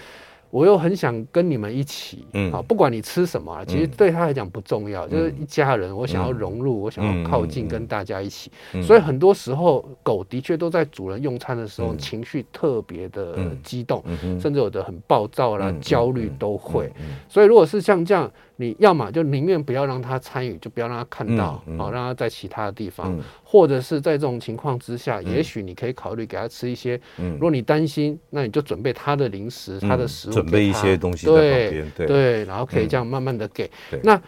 [0.51, 8.51] 我又很想跟你们一起，嗯，啊，不管你吃什么，其实对他来讲不重要，就是一家人，我想要融入，我想要靠近，跟大家一起。
[8.83, 14.03] 所以很多时候，狗的确都在主人用餐的时候情绪特别的激动，
[14.39, 16.91] 甚至有的很暴躁啦、焦虑都会。
[17.27, 18.31] 所以如果是像这样。
[18.61, 27.01] 你要么就宁愿不要让他参与，就不要让他看到，好，让他在其他的地方，或者是在这种情况之下，也许你可以考虑给他吃一些。
[27.17, 33.69] 如果你担心，那你就准备他的零食、他的食物，准备一些东西在旁边，对对，然后可以这样慢慢的给。
[34.03, 34.21] 那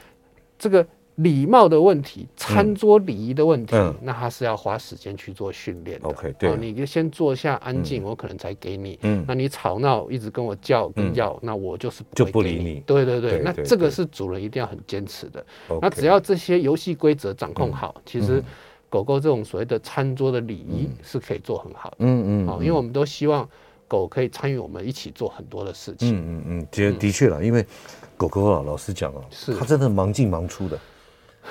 [0.58, 0.86] 这个。
[1.16, 6.10] 礼貌的问题，餐桌礼仪的问题，那他是要花时间去做训练的。
[6.10, 8.98] OK，对，你就先坐下安静，我可能才给你。
[9.04, 12.82] 嗯，那你吵闹一直跟我叫跟要，那我就是就不理你。
[12.86, 15.46] 对对对，那这个是主人一定要很坚持的。
[15.80, 18.44] 那只要这些游戏规则掌控好，其实
[18.90, 21.98] 狗狗这种所谓的餐桌的礼仪是可以做很好的。
[22.00, 23.48] 嗯嗯，好，因为我们都希望
[23.88, 26.18] 狗可以参与我们一起做很多的事情。
[26.18, 27.64] 嗯嗯嗯，的的确了，因为
[28.18, 29.54] 狗狗啊，老实讲啊，是。
[29.54, 30.80] 它真的忙进忙出的。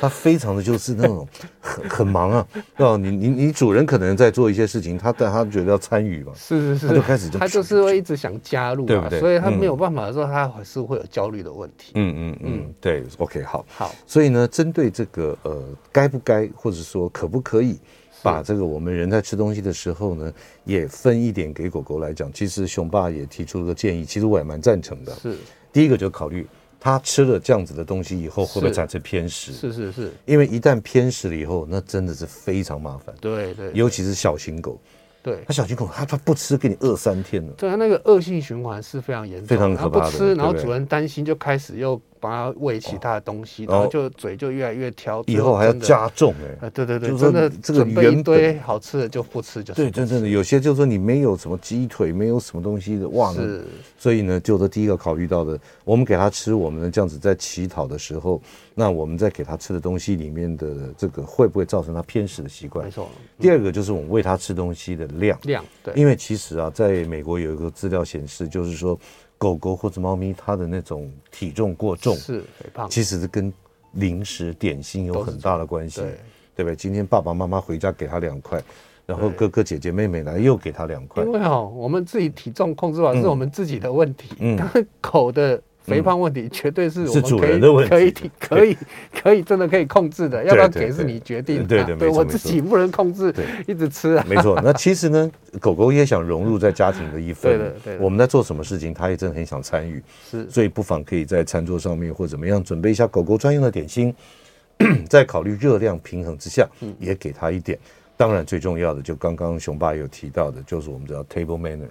[0.01, 1.27] 他非常的就是那种
[1.61, 9.21] 很很忙啊，哦，你你你主人可能在做一些事情，他但他觉得要参与嘛，是是是，他就开始就他就是会一直想加入，对不对？
[9.21, 11.93] 所以他没有办法的时候，他还是会有焦虑的问题。
[11.95, 13.95] 嗯嗯嗯，对，OK，好，好。
[14.07, 17.79] 所以呢，针对这个呃，该不该或者说可不可以
[18.23, 20.33] 把这个我们人在吃东西的时候呢，
[20.65, 25.13] 也分一点给狗狗来讲，其实熊爸也提出了个建议，其实我也蛮赞成的。
[25.17, 25.37] 是，
[25.73, 26.47] 第一个就考虑。
[26.85, 29.53] 他吃了这样子的东西以后，会不会产生偏食？
[29.53, 33.15] 是是是，因为一旦偏食了以后，那真的是非常麻烦。
[33.21, 34.81] 对对，尤其是小型狗。
[35.23, 37.53] 对，它小型狗，它它不吃，给你饿三天了。
[37.57, 40.11] 对它，那个恶性循环是非常严重，非常可怕的。
[40.11, 45.25] 它不吃，然后主人担心，就开始又把它喂其他的东西，然后就嘴就越来越挑。
[45.27, 46.33] 以后还要加重
[46.63, 46.71] 哎。
[46.71, 53.35] 对对对，真的这个准备一堆好吃的就不吃，就对，真正的有些就是说你没有什么鸡腿，没有什么东西的哇。
[53.35, 53.65] 是。
[53.99, 58.41] 所以呢，就是第一个考虑到的，我们给他吃，我们这样子在乞讨的时候，
[58.75, 62.85] 那我们在给他吃的东西里面的这个会不会造成他偏食的习惯？
[62.85, 63.09] 没错。
[63.41, 65.93] 第二个就是我们喂他吃东西的量量，对。
[65.95, 68.99] 因为其实啊，在美国有一个资料显示，就是说
[69.43, 73.53] 狗狗或者猫咪它的那种体重过重是肥胖，其实是跟
[73.95, 76.11] 零食点心有很大的关系，对
[76.55, 76.77] 对不对？
[76.77, 78.63] 今天爸爸妈妈回家给他两块。
[79.05, 84.29] 然后哥哥姐姐妹妹来又给他两块，因为哦，我们自己体重控制好是我们自己的问题。
[84.39, 84.57] 嗯，
[85.03, 88.77] 狗的肥胖问题绝对是我们可以可以可以
[89.23, 91.65] 可以真的可以控制的，要不要给是你决定的。
[91.65, 93.35] 对对，对我自己不能控制，
[93.67, 94.25] 一直吃啊。
[94.29, 97.59] 没错，那其实呢，狗狗也想融入在家庭的一份。
[97.59, 97.99] 对的对。
[97.99, 100.03] 我们在做什么事情，它也真的很想参与。
[100.31, 104.15] 是，所以不妨可以在餐桌上面或怎么样准备一下狗狗专用的点心，
[105.11, 106.69] 在考虑热量平衡之下，
[106.99, 107.79] 也给它一点。
[108.17, 111.89] 当然，最重要的就刚刚熊爸有提到的，就是我们叫 table manner，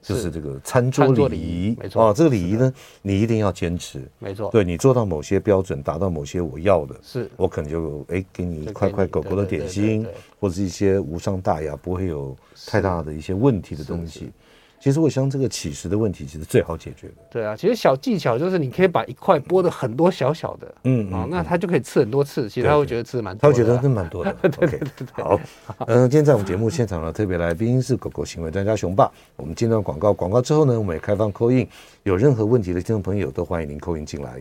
[0.00, 1.76] 就是这个餐桌礼仪。
[1.80, 4.02] 没错啊，这个礼仪呢，你一定要坚持。
[4.18, 10.06] 没错，对你做到某些标准，达到某些我要的，是我可能就哎给你一块块狗狗的点心，
[10.40, 14.30] 或者是一些无伤大雅、不会有太大的一些问题的东西。
[14.80, 17.14] 其实我想这个起食的问题其实最好解决的。
[17.30, 24.32] 对啊，其实小技巧就是你可以把一块剥的很多小小的，嗯啊，那他就可以吃很多次，其实他会觉得吃蛮多的，他会觉得是蛮多的。
[24.42, 25.40] 对对对对，好，
[25.86, 29.10] 嗯，今天在我们节目现场呢特别来宾是狗狗行为专家熊爸。
[29.36, 31.66] 我们进段广告，广告之后呢，我们也开放 call in，
[32.04, 34.40] 有任何问题的听众朋友都欢迎您 call in 进来。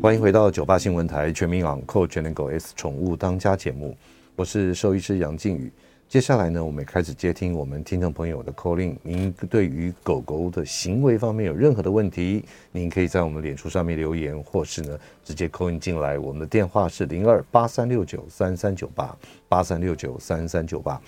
[0.00, 3.96] 欢迎回到九八新闻台全民昂扣全能狗 S 宠物当家节目，
[4.36, 5.72] 我是兽医师杨靖宇。
[6.08, 8.96] 接下来呢，我们也开始接听我们听众朋友的 call in。
[9.02, 16.16] 您对于狗狗的行为方面有任何的问题，您可以在我们脸书上面留言，或是呢直接 call in 进来。
[16.16, 19.16] 我们的电话是零二八三六九三三九八
[19.48, 21.00] 八三六九三三九八。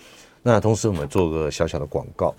[0.43, 2.35] 那同时我们做个小小的广告，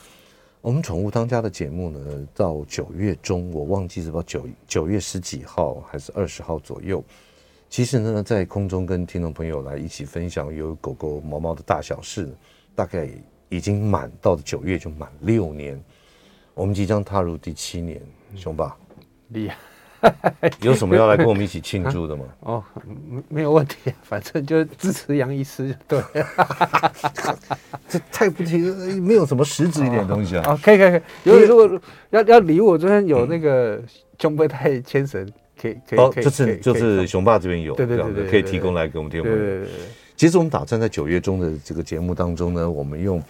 [0.59, 7.01] 我们宠物当家的节目呢，到九月中，我忘记是不九九月十几号还是二十号左右。
[7.69, 12.29] 其实呢，在空中跟听众朋友来一起分享有狗狗、毛毛的大小事。
[12.75, 13.09] 大概
[13.49, 15.83] 已经满到了九月就满六年，
[16.53, 17.99] 我们即将踏入第七年，
[18.35, 18.77] 熊爸，
[19.29, 19.57] 厉害！
[20.61, 22.25] 有什么要来跟我们一起庆祝的吗？
[22.41, 22.63] 哦，
[23.09, 25.99] 没没有问题，反正就支持杨医师，对。
[27.89, 28.57] 这太不提，
[28.99, 30.51] 没有什么实质一点东西啊。
[30.51, 33.81] 哦，可以可以可以，有如果要要礼物，昨天有那个
[34.19, 35.27] 胸背带牵绳，
[35.61, 35.99] 可以可以。
[35.99, 39.65] 哦，这次就是雄霸这边有，对对对对，可以提供来给我们听众朋友。
[40.15, 43.21] 其实我们打算在九月中的这个节目当中呢，我们用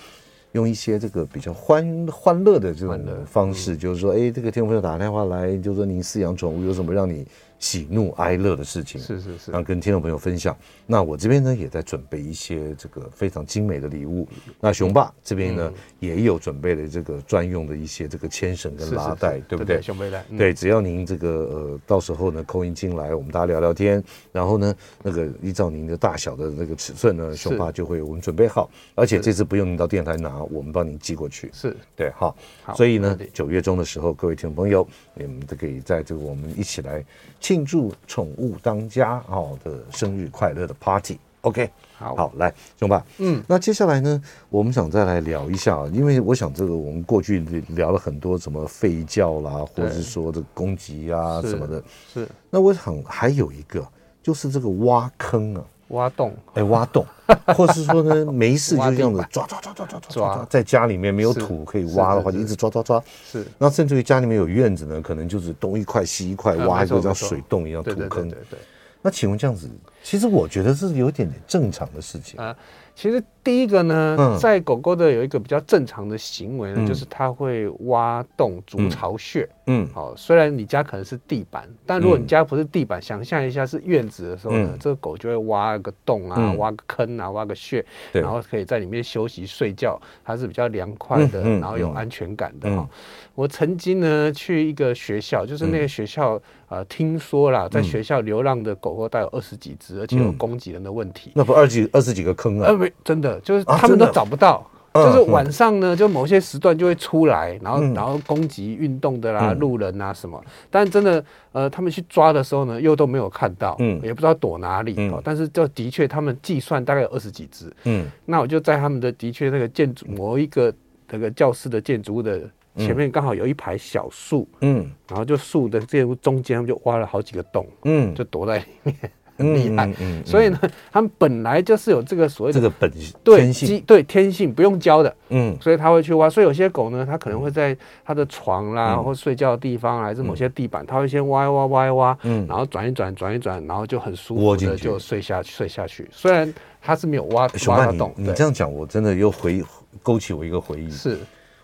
[0.53, 7.25] 用一些这个比较欢欢乐的这种方式，就是说，哎，这个听众朋友打电话来，就是说您饲养宠物有什么让你
[7.59, 10.55] 喜怒哀乐的事情，是是是，然后跟听众朋友分享。
[10.85, 14.27] 那我这边呢，也在准备一些这个非常精美的礼物。
[14.59, 19.81] 那雄爸这边呢，也有准备了这个专用的一些这个牵绳跟拉带，对不对？
[19.81, 20.23] 熊背带。
[20.37, 31.49] 对，只要您这个呃，到时候呢，call in 进来，我们大家聊聊天，然后呢，那个依照您的大小的那个尺寸呢，雄爸就会我们准备好，而且这次不用您到电台拿，我们帮您寄过去。
[31.53, 32.35] 是对，好。
[32.75, 34.87] 所以呢，九月中的时候，各位听众朋友，
[35.17, 37.03] 你们都可以在这个我们一起来。
[37.39, 53.87] 庆祝宠物当家哦的生日快乐的 party，OK，好，好，来，熊爸，嗯，那接下来呢，我们想再来聊一下，因为我想这个我们过去聊了很多什么吠叫啦，或者是说这个攻击啊什么的，是，那我想还有一个
[54.23, 55.63] 就是这个挖坑啊。
[55.89, 57.05] 挖洞，哎，挖洞，
[57.55, 63.01] 或是说呢，没事就这样子抓抓抓抓抓抓抓，在家里面没有土可以挖的话，就一直抓抓抓。
[63.25, 68.29] 是，那甚至于家里面有院子呢，可能就是东一块西一块，挖一个像水洞一样土坑。
[68.29, 68.59] 对对。
[69.01, 69.69] 那请问这样子，
[70.03, 72.53] 其实我觉得是有点点正常的事情啊。
[72.93, 79.47] 其实第一个呢，在狗狗的有一个比较正常的行为呢，就是它会挖洞筑巢穴。
[79.67, 92.85] 嗯，好，虽然你家可能是地板，但如果你家不是地板，想象一下是院子的时候呢，这个狗就会挖个洞啊，挖个坑啊，挖个穴，然后可以在里面休息睡觉，它是比较凉快的，然后有安全感的哈。
[93.33, 101.31] 我曾经呢去一个学校，就是那个学校呃，听说啦，在学校流浪的狗狗大概有二十几只，而且有攻击人的问题。
[101.35, 102.67] 那不二几二十几个坑啊？
[102.67, 110.43] 呃，没真的就是他们都找不到，就是晚上呢，就某些时段就会出来，然后然后攻击运动的啦、路人啊什么。
[110.71, 114.95] 但真的，呃，他们去抓的时候呢，又都没有看到，嗯，也不知道躲哪里。
[115.23, 118.07] 但是就的确，他们计算大概有二十几只，嗯。
[118.25, 120.73] 那我就在他们的的确那个建筑某一个
[121.11, 122.41] 那个教室的建筑物的
[122.77, 128.95] 前面，刚好有一排小树，嗯，然后就树的这中间就挖了好几个洞，嗯，就躲在里面。
[129.37, 130.59] 很厉害，嗯所以呢，
[130.91, 132.91] 他们本来就是有这个所谓的这个本
[133.23, 136.29] 对天性，对天性不用教的，嗯，所以他会去挖。
[136.29, 146.07] 所以有些狗呢，它可能会在它的床啦，或睡觉的地方，还是某些地板，它会先挖一挖，挖一挖，嗯，然后转一转，转一转，然后就很舒服的就睡下去，睡下去。
[146.11, 149.63] 虽然它是没有挖挖到洞，你这样讲，我真的又回
[150.01, 150.89] 勾起我一个回忆。
[150.89, 151.17] 是，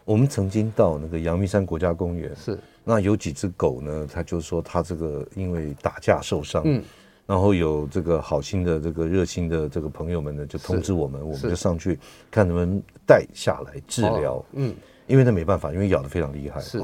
[0.05, 6.83] 我们曾经到那个阳明山国家公园，是，那有几只狗呢，它就说它这个因为打架受伤，嗯。
[7.25, 11.97] 然后有这个好心的、这个热心的这个朋友们呢，就通知我们，我们就上去
[12.29, 14.43] 看能不能带下来治疗。
[14.51, 14.75] 嗯，
[15.07, 16.59] 因为那没办法，因为咬得非常厉害。
[16.59, 16.83] 是，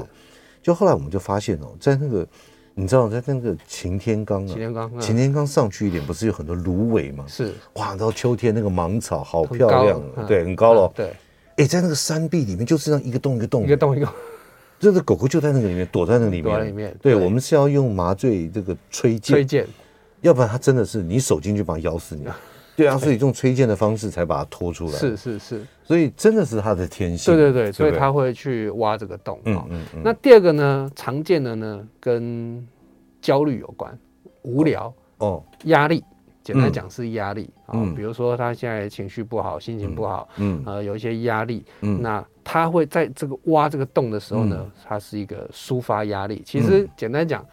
[0.62, 2.26] 就后来我们就发现哦，在那个
[2.74, 7.24] 你知道，在那个擎天岗啊，擎天岗，擎天岗上去一点，不是有很多芦苇吗？
[7.28, 10.90] 是，哇，到秋天那个芒草好漂亮，对，很高了。
[10.94, 11.12] 对，
[11.56, 14.08] 哎，在那个山壁里面，就是这样一个洞一个洞，一个洞一个，
[14.78, 16.44] 这个狗狗就在那个里面，躲在那里面。
[16.44, 16.96] 躲在里面。
[17.02, 19.36] 对，我们是要用麻醉这个吹箭。
[19.36, 19.66] 吹箭。
[20.20, 22.26] 要不然他真的是你手进去把它咬死你，
[22.76, 24.92] 对啊，所以用吹剑的方式才把它拖出来。
[24.92, 27.34] 是是是，所以真的是他的天性。
[27.34, 29.38] 对对对，所以他会去挖这个洞。
[29.44, 30.00] 嗯嗯嗯。
[30.04, 32.66] 那第二个呢，常见的呢跟
[33.20, 33.98] 焦虑有关，
[34.42, 36.02] 无聊哦，压力。
[36.42, 46.42] 简单讲是压力啊，嗯、比如说他现在情绪不好，心情不好，嗯，呃，有一些压力，嗯，那他会在这个挖这个洞的时候呢，它是一个抒发压力。
[46.44, 47.44] 其实简单讲。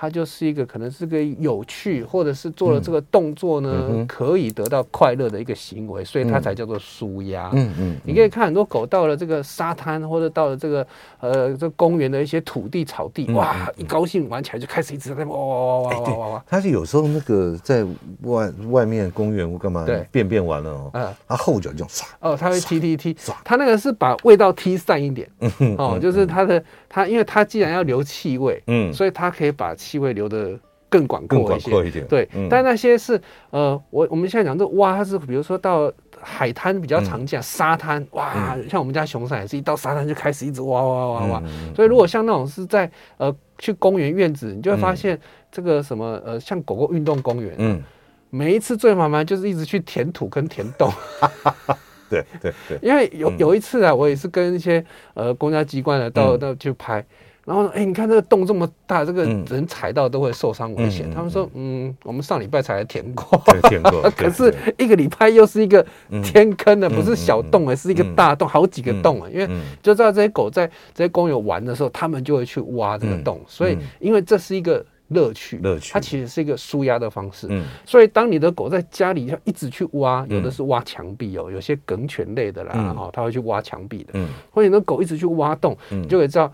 [0.00, 7.50] 它就是一个可能是个有趣，或者是做了这个动作呢，嗯、可以得到快乐的一个行为，所以它才叫做舒压。
[7.52, 10.86] 嗯嗯，你可以看很多狗到了这个沙滩，或者到了这个
[11.18, 16.44] 呃这公园的一些土地草地，哇，一高兴玩起来就开始一直在哇哇哇哇哇哇哇。
[16.46, 17.84] 它是有时候那个在
[18.22, 25.28] 外外面公园或干嘛，对，便便完了哦，嗯，它后脚就唰哦，它会踢踢踢，它那个是把味道踢散一点，
[25.76, 29.74] 哦，就是它的它，因为它既然要留气味，嗯，所以它可以把。
[29.87, 32.28] 气味流的更广阔一些，一点对。
[32.34, 33.20] 嗯、但那些是
[33.50, 41.42] 呃，我我们现在讲这蛙，它是比如说到海滩比较常见，嗯、沙滩哇，嗯、像我们家熊山也是一到沙滩就开始一直挖挖挖挖。
[41.46, 45.16] 嗯、所以如果像那种是在呃去公园院子，你就会发现
[45.52, 47.82] 这个什么呃，像狗狗运动公园，嗯，
[48.30, 50.90] 每一次最麻烦就是一直去填土跟填洞。
[52.10, 57.04] 对对对，因为有有一次啊，我也是跟一些呃公家机关的到到去拍。
[57.48, 61.10] 然后，哎，你看这个洞这么大，这个人踩到都会受伤危险。
[61.10, 65.84] 他们说，嗯，我们上礼拜才来填过，填过， 可是一个礼拜又是一个
[66.22, 69.28] 天坑的，不是小洞，而是一个大洞，好几个洞啊。
[69.32, 69.48] 因为
[69.82, 73.40] 就知道这些狗在这些公园玩的时候，他们就会去挖这个洞。
[73.46, 77.48] 所以，因为这是一个乐趣，乐趣，它其实是一个舒压的方式。
[77.86, 84.20] 所以当你的狗在家里要一直去挖，有的是挖墙壁哦，有些梗犬类的啦，哈，它会去挖墙壁的。
[84.50, 86.52] 或者你的狗一直去挖洞，你就会知道。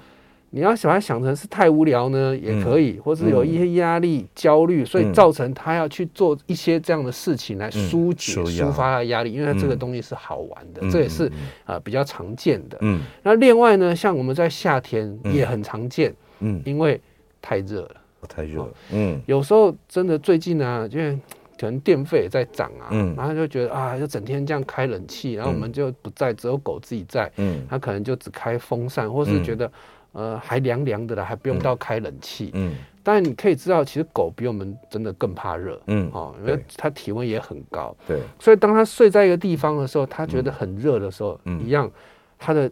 [0.55, 11.29] 你要把它想成是太无聊呢，也可以，或是有一些压力、焦虑，所以造成他要去做一些这样的事情来疏解、抒发他的压力，因为他这个东西是好玩的，这也是
[11.65, 12.79] 啊比较常见的。
[12.83, 17.01] 嗯，那另外呢，像我们在夏天也很常见，嗯，因为
[17.43, 17.97] 太热了，
[18.29, 21.19] 太热了，嗯，有时候真的最近呢，因为
[21.59, 29.69] 可能电费也在涨啊，嗯，然后就觉得啊，就整天这样开冷气，然后我们就不在，只有狗自己在，嗯，他可能就只开风扇，或是觉得。
[30.15, 32.51] 呃，还凉凉的了，还不用到开冷气。
[32.55, 32.73] 嗯，
[33.03, 35.79] 但你可以知道，其实狗比我们真的更怕热。
[35.89, 37.95] 嗯，哦，因为它体温也很高。
[38.07, 41.91] 对，所以当它睡在一个地方的时候，它觉得很热的时候，一样，
[42.39, 42.71] 它的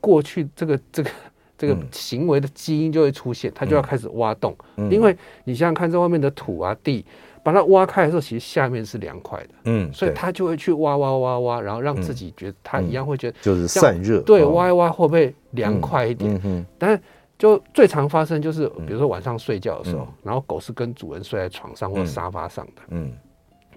[0.00, 1.10] 过去这个这个
[1.56, 4.56] 这个行为的基因就会出现，它就要开始挖洞。
[4.90, 7.04] 因为你想想看，在外面的土啊地。
[7.42, 16.40] 把它挖开的时候，其实下面是凉快的，嗯，所以他就会去挖挖挖挖，然后让自己觉得他一样会觉得就是散热，对，挖一挖会不会凉快一点？
[16.44, 17.00] 嗯，但是
[17.38, 23.12] 就最常发生就是，比如说晚上睡觉的时候，然后狗是跟主人睡在床上或沙发上的，嗯，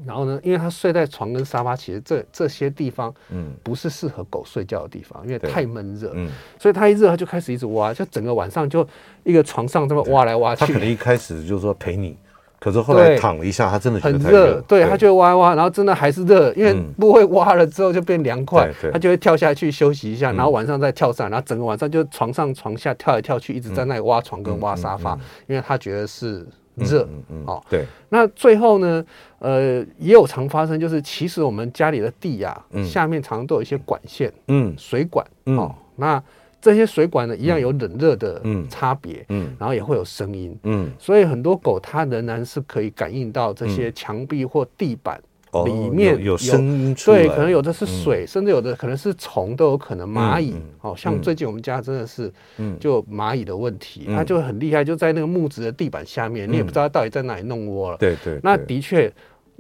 [0.04, 8.88] 然后呢，因为它睡在床跟沙发，其实这这些地方，嗯，不是适合狗睡觉的地方，因为太闷热，嗯，所以它一热，它就开始一直挖，就整个晚上就
[9.24, 10.66] 一个床上这么挖来挖去。
[10.66, 12.18] 它可能一开始就是说陪你。
[12.64, 27.10] 可是后来躺了一下，他真的很热，对，他就会挖挖，然后真的还是热，因为不会挖了之后就变凉快，他就会跳下去休息一下，然后晚上再跳上，然后整个晚上就床上床下跳来跳去，一直在那里挖床跟挖沙发，因为他觉得是热，
[27.48, 27.84] 哦，对。
[28.10, 29.04] 那最后呢，
[29.40, 36.22] 呃，也有常发生，就是其实我们家里的地呀，下面常常都有一些管线，嗯，水管，哦，那。
[36.62, 45.20] 这些水管呢，一样有冷热的差别，嗯，嗯，然后也会有声音，嗯，所以很多狗它仍然是可以感应到这些墙壁或地板
[45.66, 50.94] 里面有，有声音出来，对，可能有的是水，嗯、甚至有的可能是虫都有可能，蚂蚁，好、嗯。
[50.94, 52.32] 嗯、像最近我们家真的是，
[52.80, 59.12] 就蚂蚁的问题，嗯、它就很厉害，就在那个木质的地板下面，嗯、你也不知道它到底在哪里弄窝了，对，对对，那的确。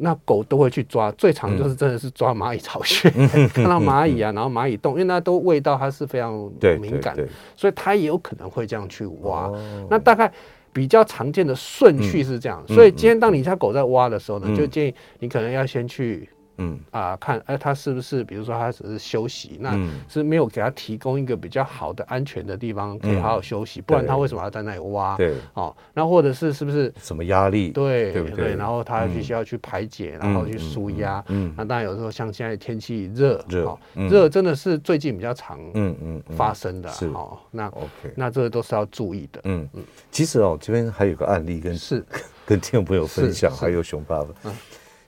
[0.01, 3.09] 那狗都会去抓，最常就是真的是抓蚂蚁巢穴，
[3.53, 6.33] 看到蚂蚁啊，然后蚂蚁洞，因为那都味道它是非常
[6.79, 7.15] 敏感，
[7.55, 9.51] 所以它也有可能会这样去挖。
[9.89, 10.31] 那大概
[10.73, 16.27] 比较常见的顺序是这样，所以今天当你家狗在挖的时候呢，就建议你可能要先去。
[16.61, 16.79] 嗯。
[16.91, 25.17] 啊，看哎，他是不是比如说他只是休息，那是没有给他提供一个比较好的安全的地方可以好好休息，不然他为什么要在那里挖？
[25.17, 27.69] 对，哦，那或者是是不是什么压力？
[27.71, 29.01] 对对对，然后他？
[29.11, 31.21] 必须要去排解，然后去舒压。
[31.27, 31.65] 嗯，那。
[31.65, 33.77] 当然有时候像现在天气热，热
[34.09, 36.89] 热真的是最近比较常嗯嗯发生的。
[36.89, 39.41] 是哦，那 OK，那这个都是要注意的。
[39.45, 39.67] 嗯。
[39.73, 42.05] 嗯，其实哦，这边还有个案例跟是。
[42.45, 44.27] 跟听众朋友分享，还有熊爸爸。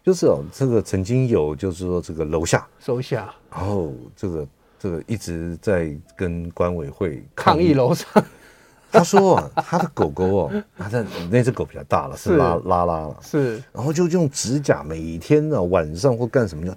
[0.04, 3.34] 就是哦这个曾经有就是说这个楼下楼下。
[3.50, 8.08] 然后这个这个一直在跟管委会抗议楼上。
[8.92, 13.18] 他说他的狗狗哦他的那只狗比较大了是拉拉拉了。
[13.22, 13.64] 是。
[13.72, 16.76] 然后就用指甲每天啊晚上或干什么呢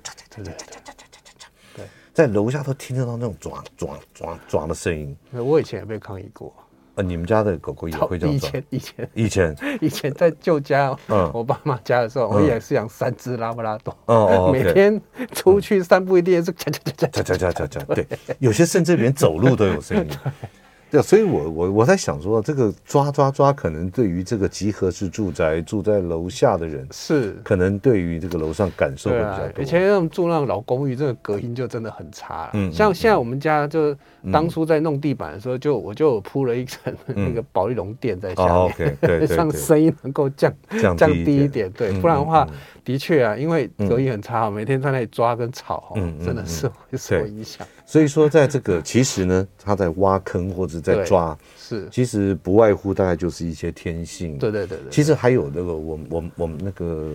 [2.16, 5.14] 在楼下都听得到那种抓抓抓抓的声音。
[5.32, 6.50] 我以前也被抗议过。
[6.96, 8.34] 呃，你们家的狗狗也会这样？
[8.34, 9.08] 以前以前。
[9.14, 9.56] 以前。
[9.80, 13.96] 以前 在旧家，嗯，我爸妈家的时候，我也是养三只拉布拉多。
[14.06, 15.00] 哦哦， 每天
[15.32, 18.06] 出去散步一定是叫叫叫叫叫叫叫，对，
[18.38, 20.08] 有些甚至连走路都有声音。
[20.90, 29.62] 对，所以我我我在想说，这个抓抓抓，可能对于这个集合式住宅住在楼下的人是，可能对于这个楼上感受会比较多。
[29.62, 32.50] 以前那种住那种老公寓，这个隔音就真的很差。
[32.54, 33.96] 嗯，像现在我们家就
[34.32, 38.96] 当初在弄地板的时候，就我就铺了一层 那个保利龙垫在下面
[39.28, 40.52] 让声音能够降
[40.96, 41.70] 降低一点。
[41.72, 42.46] 对，不然的话，
[42.86, 47.66] 的确啊，因为隔音很差，每天在那里抓跟吵，嗯，真的是会受影响。
[47.84, 51.88] 所以说，在这个 其实呢，他在挖坑或者在抓，是。
[51.90, 54.38] 其实不外乎大概就是一些天性。
[54.38, 54.88] 对对对对。
[54.88, 57.10] 其实还有那个，我我我们那个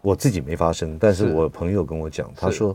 [0.00, 2.74] 我自己没发生，但是我朋友跟我讲，他说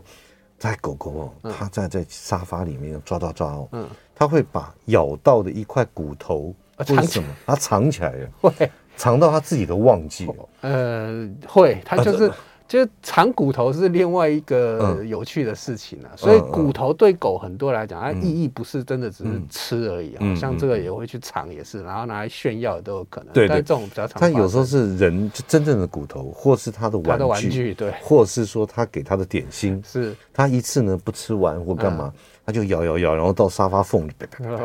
[0.56, 6.54] 在狗狗哦，它在在沙发里面抓抓抓哦，嗯，他会把咬到的一块骨头
[6.90, 7.28] 为什么？
[7.44, 8.30] 他藏起来了，
[8.96, 10.34] 会藏到他自己都忘记了。
[10.62, 12.32] 呃，会，他就是。
[12.68, 23.32] 就是藏骨头是另外一个有趣的事情啊，所以骨头对狗很多来讲，它意义不是真的只是吃而已啊，像这个也会去藏，也是，然后拿来炫耀都有可能。
[23.32, 24.20] 对，但这种比较常。
[24.20, 32.12] 但有时候是人就真正的骨头，或是他的玩具，玩具对，或是说他给他的点心，是他一次呢不吃完或干嘛，
[32.44, 34.58] 他就咬咬咬，然后到沙发缝里，然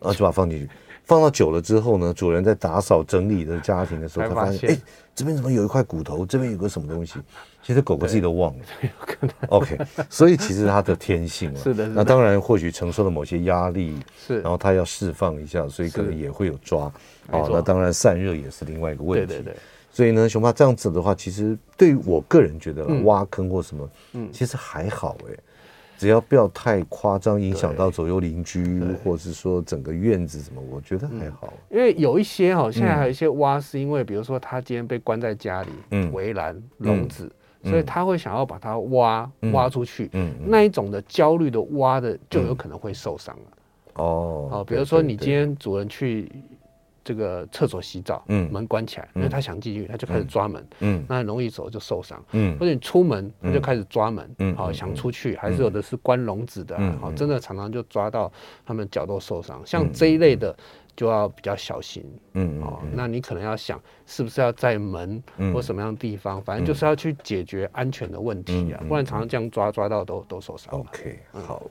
[0.00, 0.70] 后就把它放进去。
[1.06, 4.78] 放到久了之后呢，主人在打扫整理的家庭的时候，他发现，哎，
[5.14, 6.26] 这边怎么有一块骨头？
[6.26, 7.14] 这边有个什么东西？
[7.62, 8.64] 其实狗狗自己都忘了。
[9.48, 9.78] OK，
[10.10, 11.58] 所以其实它的天性了。
[11.62, 11.88] 是的。
[11.88, 13.96] 那当然，或许承受了某些压力，
[14.26, 16.92] 是，然后它要释放一下，所以可能也会有抓。
[17.30, 19.26] 哦，那当然散热也是另外一个问题。
[19.26, 19.56] 对对对。
[19.92, 25.34] 所以呢，熊爸这样子的话，其实对于我个人觉得挖坑或什么，嗯，其实还好哎。
[25.98, 31.52] 只要不要太夸张，影响到左右邻居，或者是说整个院子什么，我觉得还好。
[31.70, 37.30] 因为有一些哈，现在还有一些挖，是因为比如说他今天被关在家里，嗯，围栏笼子，
[37.64, 44.02] 所以他会想要把它挖挖出去，嗯，那一种的焦虑的挖的，就有可能会受伤了。
[44.02, 46.30] 哦，好，比如说你今天主人去。
[47.06, 58.32] 这个厕所洗澡，嗯，门关起来，因为他想进去，他就开始抓门，嗯，那很容易手就受伤，嗯，或者你出门，他就开始抓门，嗯，好想出去，还是有的是关笼子的，好，真的常常就抓到
[58.64, 60.52] 他们脚都受伤，像这一类的
[60.96, 65.22] 就要比较小心，嗯，哦，那你可能要想是不是要在门
[65.52, 70.72] 或什么样的地方，反正就是要去解决安全的问题啊，不然常常这样抓抓到都都受伤。
[70.74, 71.62] OK，好，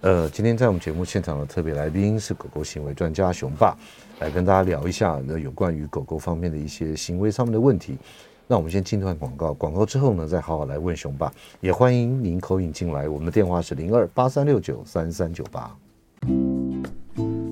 [0.00, 3.76] 呃，今天在我们节目现场的特别来宾是狗狗行为专家熊爸。
[4.20, 7.98] 来跟大家聊一下那有关于狗狗方面的一些行为上面的问题。
[8.46, 11.32] 那我们先进段广告，广告之后呢，再好好来问熊爸。
[11.60, 15.76] 也欢迎您 call in 进来，我们的电话是零二八三六九三三九八。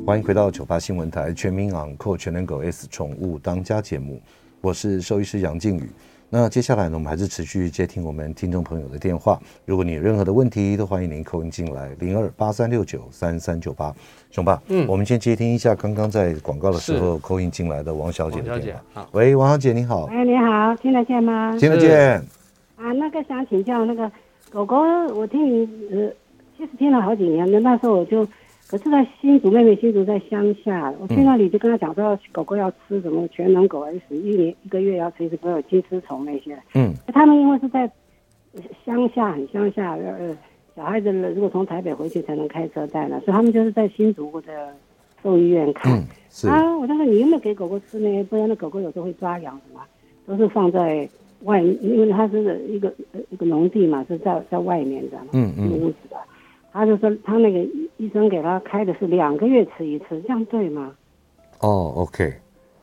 [0.04, 4.20] 欢迎回到九八新闻台全民昂狗全能狗 S 宠物当家节目，
[4.60, 5.88] 我是兽医师杨靖宇。
[6.28, 9.40] 那接下来呢，我们还是持续接听我们听众朋友的电话。
[9.64, 13.94] 如果你有任何的问题，都欢迎您扣音进来，零二八三六九三三九八。
[14.32, 19.02] 熊爸，嗯，我们先接听一下刚刚在广告的时候扣音进来的王小姐的电话。
[19.02, 20.06] 好，喂，王小姐你好。
[20.06, 21.56] 哎，你好，听得见吗？
[21.60, 22.16] 听得见。
[22.76, 24.10] 啊，那个想请教那个
[24.50, 24.76] 狗狗，
[25.14, 26.10] 我听你呃，
[26.58, 28.26] 其实听了好几年了，那时候我就。
[28.72, 36.58] 我是在新竹，妹妹新竹在乡下，我去那里就跟他讲说，狗狗要吃什么全能狗 S，一年一个月要吃一次，不要有金丝虫那些。
[36.74, 37.86] 嗯，他们因为是在
[38.86, 40.34] 乡下，很乡下，呃，
[40.74, 44.74] 小孩子如果从台北回去才能开车带呢，所以他们就是在新竹的
[45.22, 45.92] 兽医院看。
[45.92, 48.24] 嗯，是啊，我就说你有没有给狗狗吃呢？
[48.24, 49.82] 不然那狗狗有时候会抓痒什么，
[50.26, 51.06] 都是放在
[51.42, 52.90] 外，因为它是一个
[53.28, 56.16] 一个农地嘛，是在在外面的，嗯嗯，屋子的。
[56.72, 57.58] 他就说，他那个
[57.98, 60.94] 医生给他开的是两个月吃一次，这样对吗？
[61.60, 62.32] 哦，OK，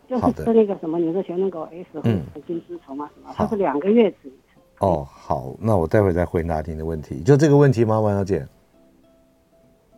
[0.07, 2.17] 就是吃那个什么，你说全能狗 S 或者
[2.47, 4.59] 金丝虫啊什么，他是两个月吃一次。
[4.79, 8.45] 哦，好，那我待会再回答您的问题，就这个问题吗，王小姐？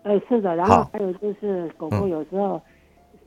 [0.04, 2.60] 呃，是的，然后还有就是狗狗有时候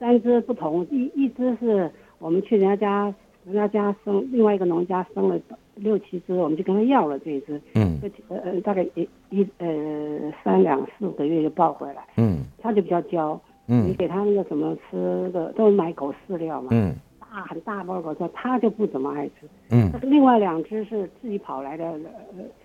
[0.00, 1.88] 三只不同，一一只是
[2.18, 3.14] 我们去人家家，
[3.44, 5.38] 人家家生，另外一个农家生了。
[5.76, 13.36] 六七只，我们就跟他要了这一只，嗯，呃呃，大概一一呃三两四个月就抱回来，嗯，他就比较娇，
[13.66, 22.00] 嗯，你给他那个什么吃的，都买狗饲料嘛，嗯，大很大包狗饲，他就不怎么爱吃，嗯，另外两只是自己跑来的，呃，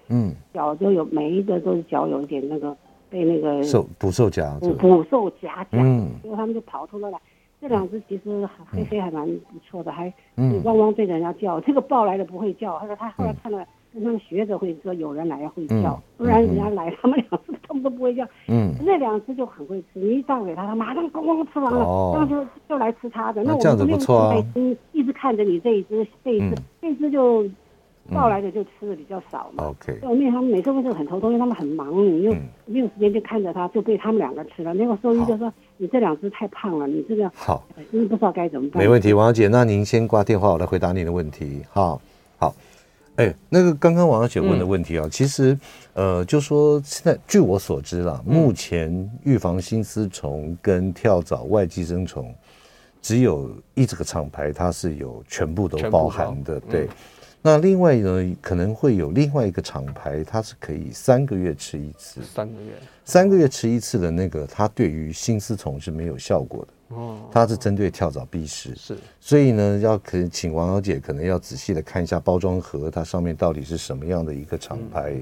[0.09, 2.77] 嗯，脚就有每一个都是脚有一点那个
[3.09, 7.17] 被那个兽捕兽夹，捕捕兽夹夹，嗯，所以他们就跑出来了。
[7.61, 10.11] 这两只其实黑黑还蛮不错的，还
[10.63, 11.59] 汪汪对着人家叫。
[11.61, 13.57] 这个抱来的不会叫，他说他后来看到
[13.93, 18.23] 跟他们学着会说有人来会叫，不然人家来他们两只他们都不会叫。
[18.47, 23.43] 嗯，那两只就很会吃，你一倒给他，他马上咣咣吃完了，然后就就来吃它的。
[23.43, 27.43] 那我们不用耐心一直看着你这一只这一只这一只就
[28.09, 29.65] 倒来的就吃的比较少嘛。
[29.65, 32.31] OK，因为他们每次都是很头痛，因为他们很忙，你又
[32.65, 34.73] 没有时间去看着他，就被他们两个吃了。
[34.73, 38.83] 那个兽医就说你这两只太胖了，你这个好，真的不知道该怎么办。
[38.83, 41.61] 没问题，王小姐，那您先挂电话，我来回答您的问题。
[41.69, 42.01] 好，
[42.37, 42.55] 好。
[43.15, 45.59] 哎，那个刚刚王小姐问的问题啊，嗯、其实，
[45.93, 52.33] 呃，就说现在据我所知啦，嗯、目前预防心丝虫跟跳蚤外寄生虫，
[53.01, 56.85] 只有一这个厂牌它是有全部都包含的，对。
[56.85, 56.89] 嗯、
[57.41, 62.73] 那另外呢，可能会有另外一个厂牌，它是可以三个月吃一次，三个月，
[63.05, 66.95] 三个月吃一次的那个，它对于心丝虫是没有效果的。
[66.95, 75.15] 哦，它是针对跳蚤蜱虱，是，所以呢，要可能请王小姐可能要仔细的看一下包装盒，它上面到底是什么样的一个厂牌，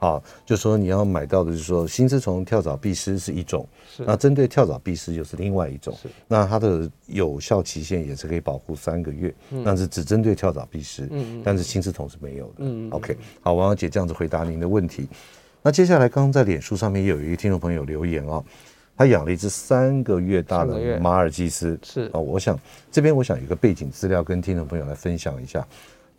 [0.00, 15.06] 啊、嗯，就说你要买到的就是说新丝虫跳蚤蜱虱是一种，是，那针对跳蚤蜱虱又是另外一种，是，那它的有效期限也是可以保护三个月，嗯、但是只针对跳蚤蜱虱，嗯，但是新丝虫是没有的，嗯，OK，好，王小姐这样子回答您的问题，
[15.62, 18.42] 那接下来刚刚在脸书上面也有一个听众朋友留言啊。
[18.96, 22.60] 他养了一只三个月大的马尔济斯，是啊、哦，我想
[22.92, 25.66] 这边我想有个背景资料跟听众朋友来分享一下。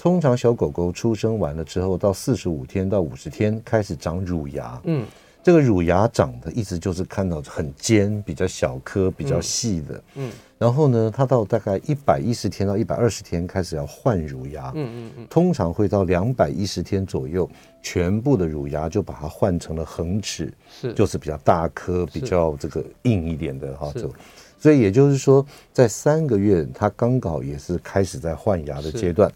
[0.02, 5.06] 通常小狗狗出生完了之后，到四十五天到五十天开始长乳牙，嗯，
[5.43, 10.28] 这个乳牙长的一直就是看到很尖、比较小颗、比较细的，嗯。
[10.28, 17.47] 嗯然后呢，它到大概一百一十天到一百二十天开始要换乳牙，嗯嗯嗯，通常会到两百一十天左右，
[17.84, 24.12] 全部的乳牙就把它换成了恒齿，是，就是比较大颗、比较这个硬一点的哈，就，
[24.58, 29.32] 所以也就是说，在三个月，它刚好也是开始在换牙的阶段。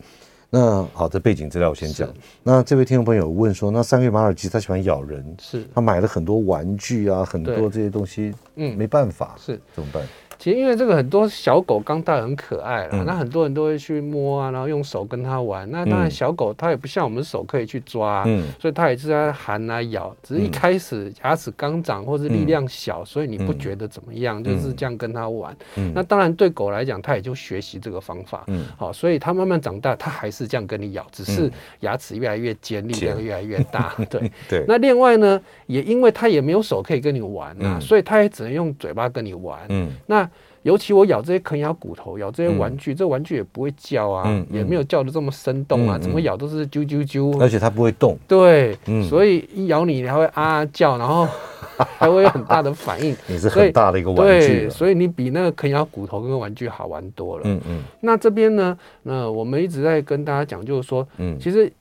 [0.49, 2.07] 那好，这背景资料我先讲。
[2.43, 10.07] 那这位听众朋友问说，那三个月马尔济斯他喜欢咬人，是，他买了很多玩具啊，很多这些东西，嗯，没办法，是，怎么办？
[10.37, 15.69] 其实因为这个很多小狗刚到很可爱了，嗯、那很多人都会去摸啊，然后用手跟它玩。
[15.71, 20.15] 那当然小狗它也不像我们手可以去抓，嗯、所以它也是在含啊咬。
[20.21, 25.55] 只是一开始牙齿刚长或是力量小，嗯、所以你不觉得怎么样，嗯、就是这样跟它玩。
[25.75, 28.43] 嗯、那当然对狗来讲，它也就学习这个方法。
[28.47, 33.93] 嗯，好，所以它慢慢长大，它还是这样跟你咬，只是牙齿越来越尖，力量越来越大。
[34.09, 34.65] 对 对。
[34.67, 39.59] 那另外呢，也因为它也没有手可以跟你玩啊，嗯、所以它也只能用嘴巴跟你玩。
[39.69, 40.29] 嗯，那。
[40.65, 48.17] 尤其我咬这些啃咬骨头，咬这些玩具，这玩具也不会叫啊，也没有叫的这么生动啊，怎么咬都是啾啾啾，而且它不会动。
[48.27, 48.75] 对，
[49.07, 51.27] 所以一咬你，你还会啊啊叫，然后
[51.99, 53.15] 还会有很大的反应。
[53.29, 57.43] 你是很大的一个玩具，对，所以你比那个啃咬骨头跟玩具好玩多了。
[57.45, 57.83] 嗯嗯。
[58.01, 61.71] 那这边呢，那我们一直在跟大家讲，就是说，嗯，其实。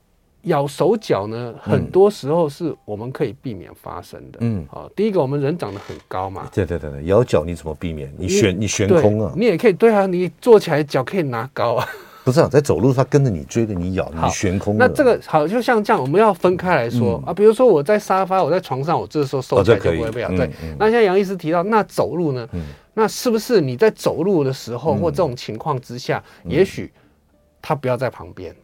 [0.45, 4.39] 咬手脚呢，很多时候是我们可以避免发生的。
[4.41, 6.49] 嗯，好，第一个我们人长得很高嘛。
[6.53, 8.11] 对对对对，咬脚你怎么避免？
[8.17, 9.33] 你悬你悬空啊？
[9.35, 11.87] 你也可以对啊，你坐起来脚可以拿高啊。
[12.23, 14.77] 不是啊，在走路它跟着你追着你咬，你悬空。
[14.77, 17.31] 那这个好，就像这样，我们要分开来说啊。
[17.31, 20.29] 比如说我在沙发，我在床上，我这时候手脚就不会被咬。
[20.29, 20.49] 对。
[20.79, 22.47] 那像杨医师提到，那走路呢？
[22.95, 26.91] 那是不是你在走路的时候或这种情况之下，也许
[27.61, 28.55] 他不要在旁边？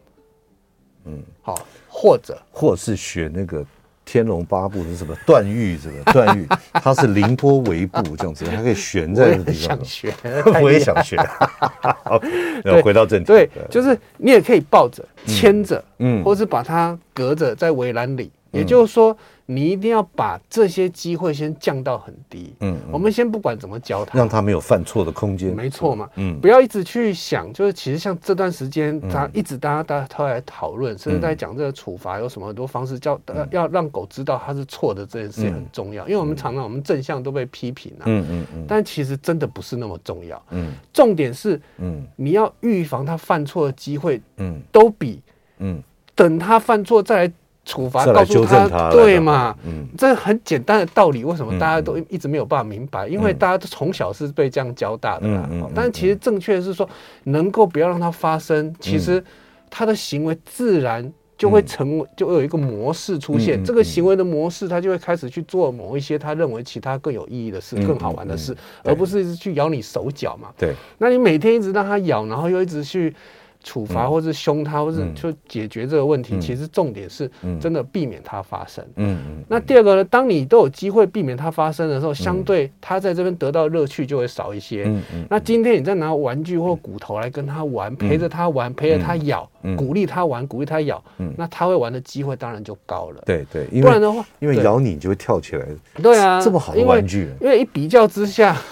[1.04, 3.60] 嗯，好，或者或是学那个
[4.04, 5.78] 《天龙八部》是什么段誉？
[5.78, 9.76] 这个段誉， 他是凌波微步这样子，他可以悬在那个地方。
[9.76, 10.14] 想学，
[10.62, 11.16] 我也想学。
[12.04, 12.20] 好，
[12.64, 13.26] 然后回到正题。
[13.26, 18.30] 对，就是你也可以抱着、牵着，嗯，或是把它隔着在围栏里。
[18.50, 19.16] 也就是说。
[19.54, 22.54] 你一定要把这些机会先降到很低。
[22.60, 25.54] 嗯，我们先不管怎么教他，让他没有犯错的空间。
[25.54, 26.08] 没错嘛。
[26.16, 36.04] 嗯，不要一直去想，就是其实像这段时间，他一直大家大家都来讨论，甚至在讲这个处罚有什么很多方式，叫要让狗知道它是错的这件事情很重要。
[36.08, 38.04] 因为我们常常我们正向都被批评啊。
[38.06, 38.64] 嗯嗯嗯。
[38.66, 40.42] 但其实真的不是那么重要。
[40.50, 40.72] 嗯。
[40.92, 45.20] 重点是，嗯，你要预防他犯错的机会，嗯，都比，
[45.58, 45.82] 嗯，
[46.14, 47.32] 等他犯错再来。
[47.64, 49.54] 处罚告诉他，对嘛？
[49.64, 53.06] 嗯，这很简单的道理，为什么大家都一直没有办法明白？
[53.06, 55.48] 因为大家都从小是被这样教大的啦。
[55.72, 56.88] 但是其实正确的是说，
[57.24, 59.22] 能够不要让它发生，其实
[59.70, 61.08] 他的行为自然
[61.38, 63.62] 就会成为，就会有一个模式出现。
[63.64, 70.48] 这个行为的模式，他就会开始去做某一些他认为其他更有意义的事、更好玩的事，而不是一直去咬你手脚嘛。
[70.58, 73.14] 对，那你每天一直让他咬，然后又一直去。
[73.62, 78.84] 处罚或是凶他，或是就解决这个问题，其实重点是真的避免它发生。
[78.96, 79.44] 嗯嗯。
[79.48, 80.04] 那第二个呢？
[80.04, 84.84] 当你都有机会避免它发生的时候，相对他在这边得到乐趣就会少一些。
[84.86, 85.26] 嗯嗯。
[85.30, 91.02] 那今天你再拿玩具或骨头来跟他玩，陪着他玩，陪着他咬，鼓励它玩，鼓励它咬，
[91.36, 93.22] 那它会玩的机会当然就高了。
[93.26, 95.66] 对对，不然的话，因为咬你就会跳起来。
[96.02, 98.56] 对啊，这么好的玩具，因为一比较之下。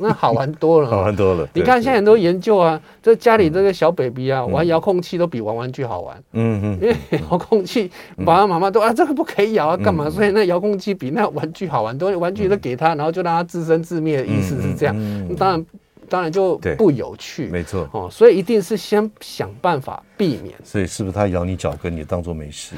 [0.00, 1.48] 那好玩多了，好玩多了。
[1.54, 6.16] 你看现在很多研究啊，这家里这个小 baby 啊，玩遥控器都比玩玩具好玩。
[6.32, 6.96] 嗯嗯，因为
[7.30, 7.90] 遥控器
[8.24, 10.10] 爸爸妈妈都啊，这个不可以咬啊，干嘛？
[10.10, 14.96] 所以那遥控器比那玩具好玩多，玩具都给他，然后就让他自生自灭的意思是这样。
[15.36, 15.66] 当然，
[16.08, 17.46] 当然就不有趣。
[17.46, 17.88] 没错。
[17.92, 20.54] 哦，所以一定是先想办法避免。
[20.64, 22.74] 所以是不是它咬你脚跟，你当做没事？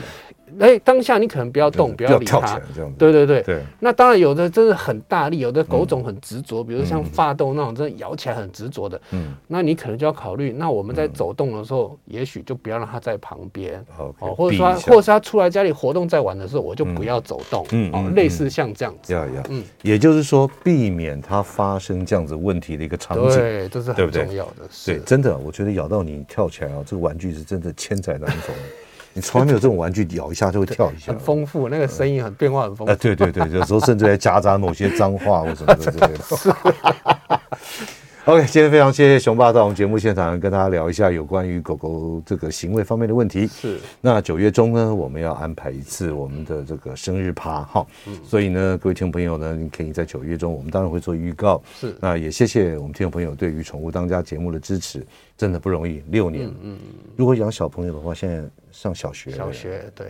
[0.61, 2.61] 哎，当下你可能不要动，不要理它。
[2.97, 3.63] 对对对对。
[3.81, 9.01] 那当然有的真的很大力，有的狗种很执着，比如像法斗那种，真的咬起来很执着的。
[9.11, 9.35] 嗯。
[9.49, 13.85] 那你可能就要考虑，那我们在走动的时候，也许就不要让它在旁边。
[13.99, 14.15] 哦。
[14.37, 17.67] 或者说，或者是它出来家里活动在玩的时候，我就不要走动。
[17.73, 17.91] 嗯。
[17.93, 19.13] 哦，类似像这样子。
[19.13, 19.43] 要要。
[19.49, 19.65] 嗯。
[19.83, 23.37] 也就是说，避免它发生这样子问题的一个场景。
[23.37, 24.63] 对，这是很重要的。
[24.87, 28.55] 对，真的，我觉得咬到你跳起来啊，这个玩具是真的千载难逢。
[29.13, 32.93] 你从来没有这种玩具，咬一下就会跳一下，很丰富，那个声音很变化很丰富。
[32.93, 37.41] 啊，对对对，有时候甚至还夹杂某些脏话或什么的 之类的。
[38.27, 43.47] OK，今天非常谢谢熊爸到我们节目现场跟大家聊一下有关于狗狗这个行为方面的问题。
[43.47, 43.79] 是。
[44.01, 47.87] 那九月中呢，我们要安排一次我们的这个生日趴哈。
[48.09, 48.19] 嗯。
[48.25, 51.63] 所以呢，各位听众朋友呢，你可以在九月中，我们当然会做预告。
[51.79, 51.95] 是。
[52.01, 55.07] 那也谢谢我们听众朋友对于《宠物当家》节目的支持，
[55.39, 56.47] 真的不容易，六年。
[56.47, 56.79] 嗯，嗯。
[57.15, 59.31] 如果养小朋友的话，现在上小学。
[59.31, 60.09] 小学对。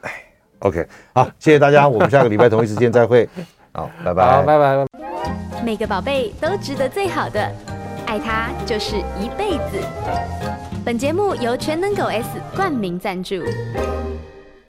[0.00, 0.24] 哎
[0.60, 3.28] ，OK，好，谢谢大家，我们下个礼拜同一时间再会。
[3.72, 4.24] 好，拜拜。
[4.24, 5.11] 好，拜拜。
[5.64, 7.40] 每个宝贝都值得最好的，
[8.06, 9.78] 爱它就是一辈子。
[10.84, 13.36] 本节目由全能狗 S 冠名赞助。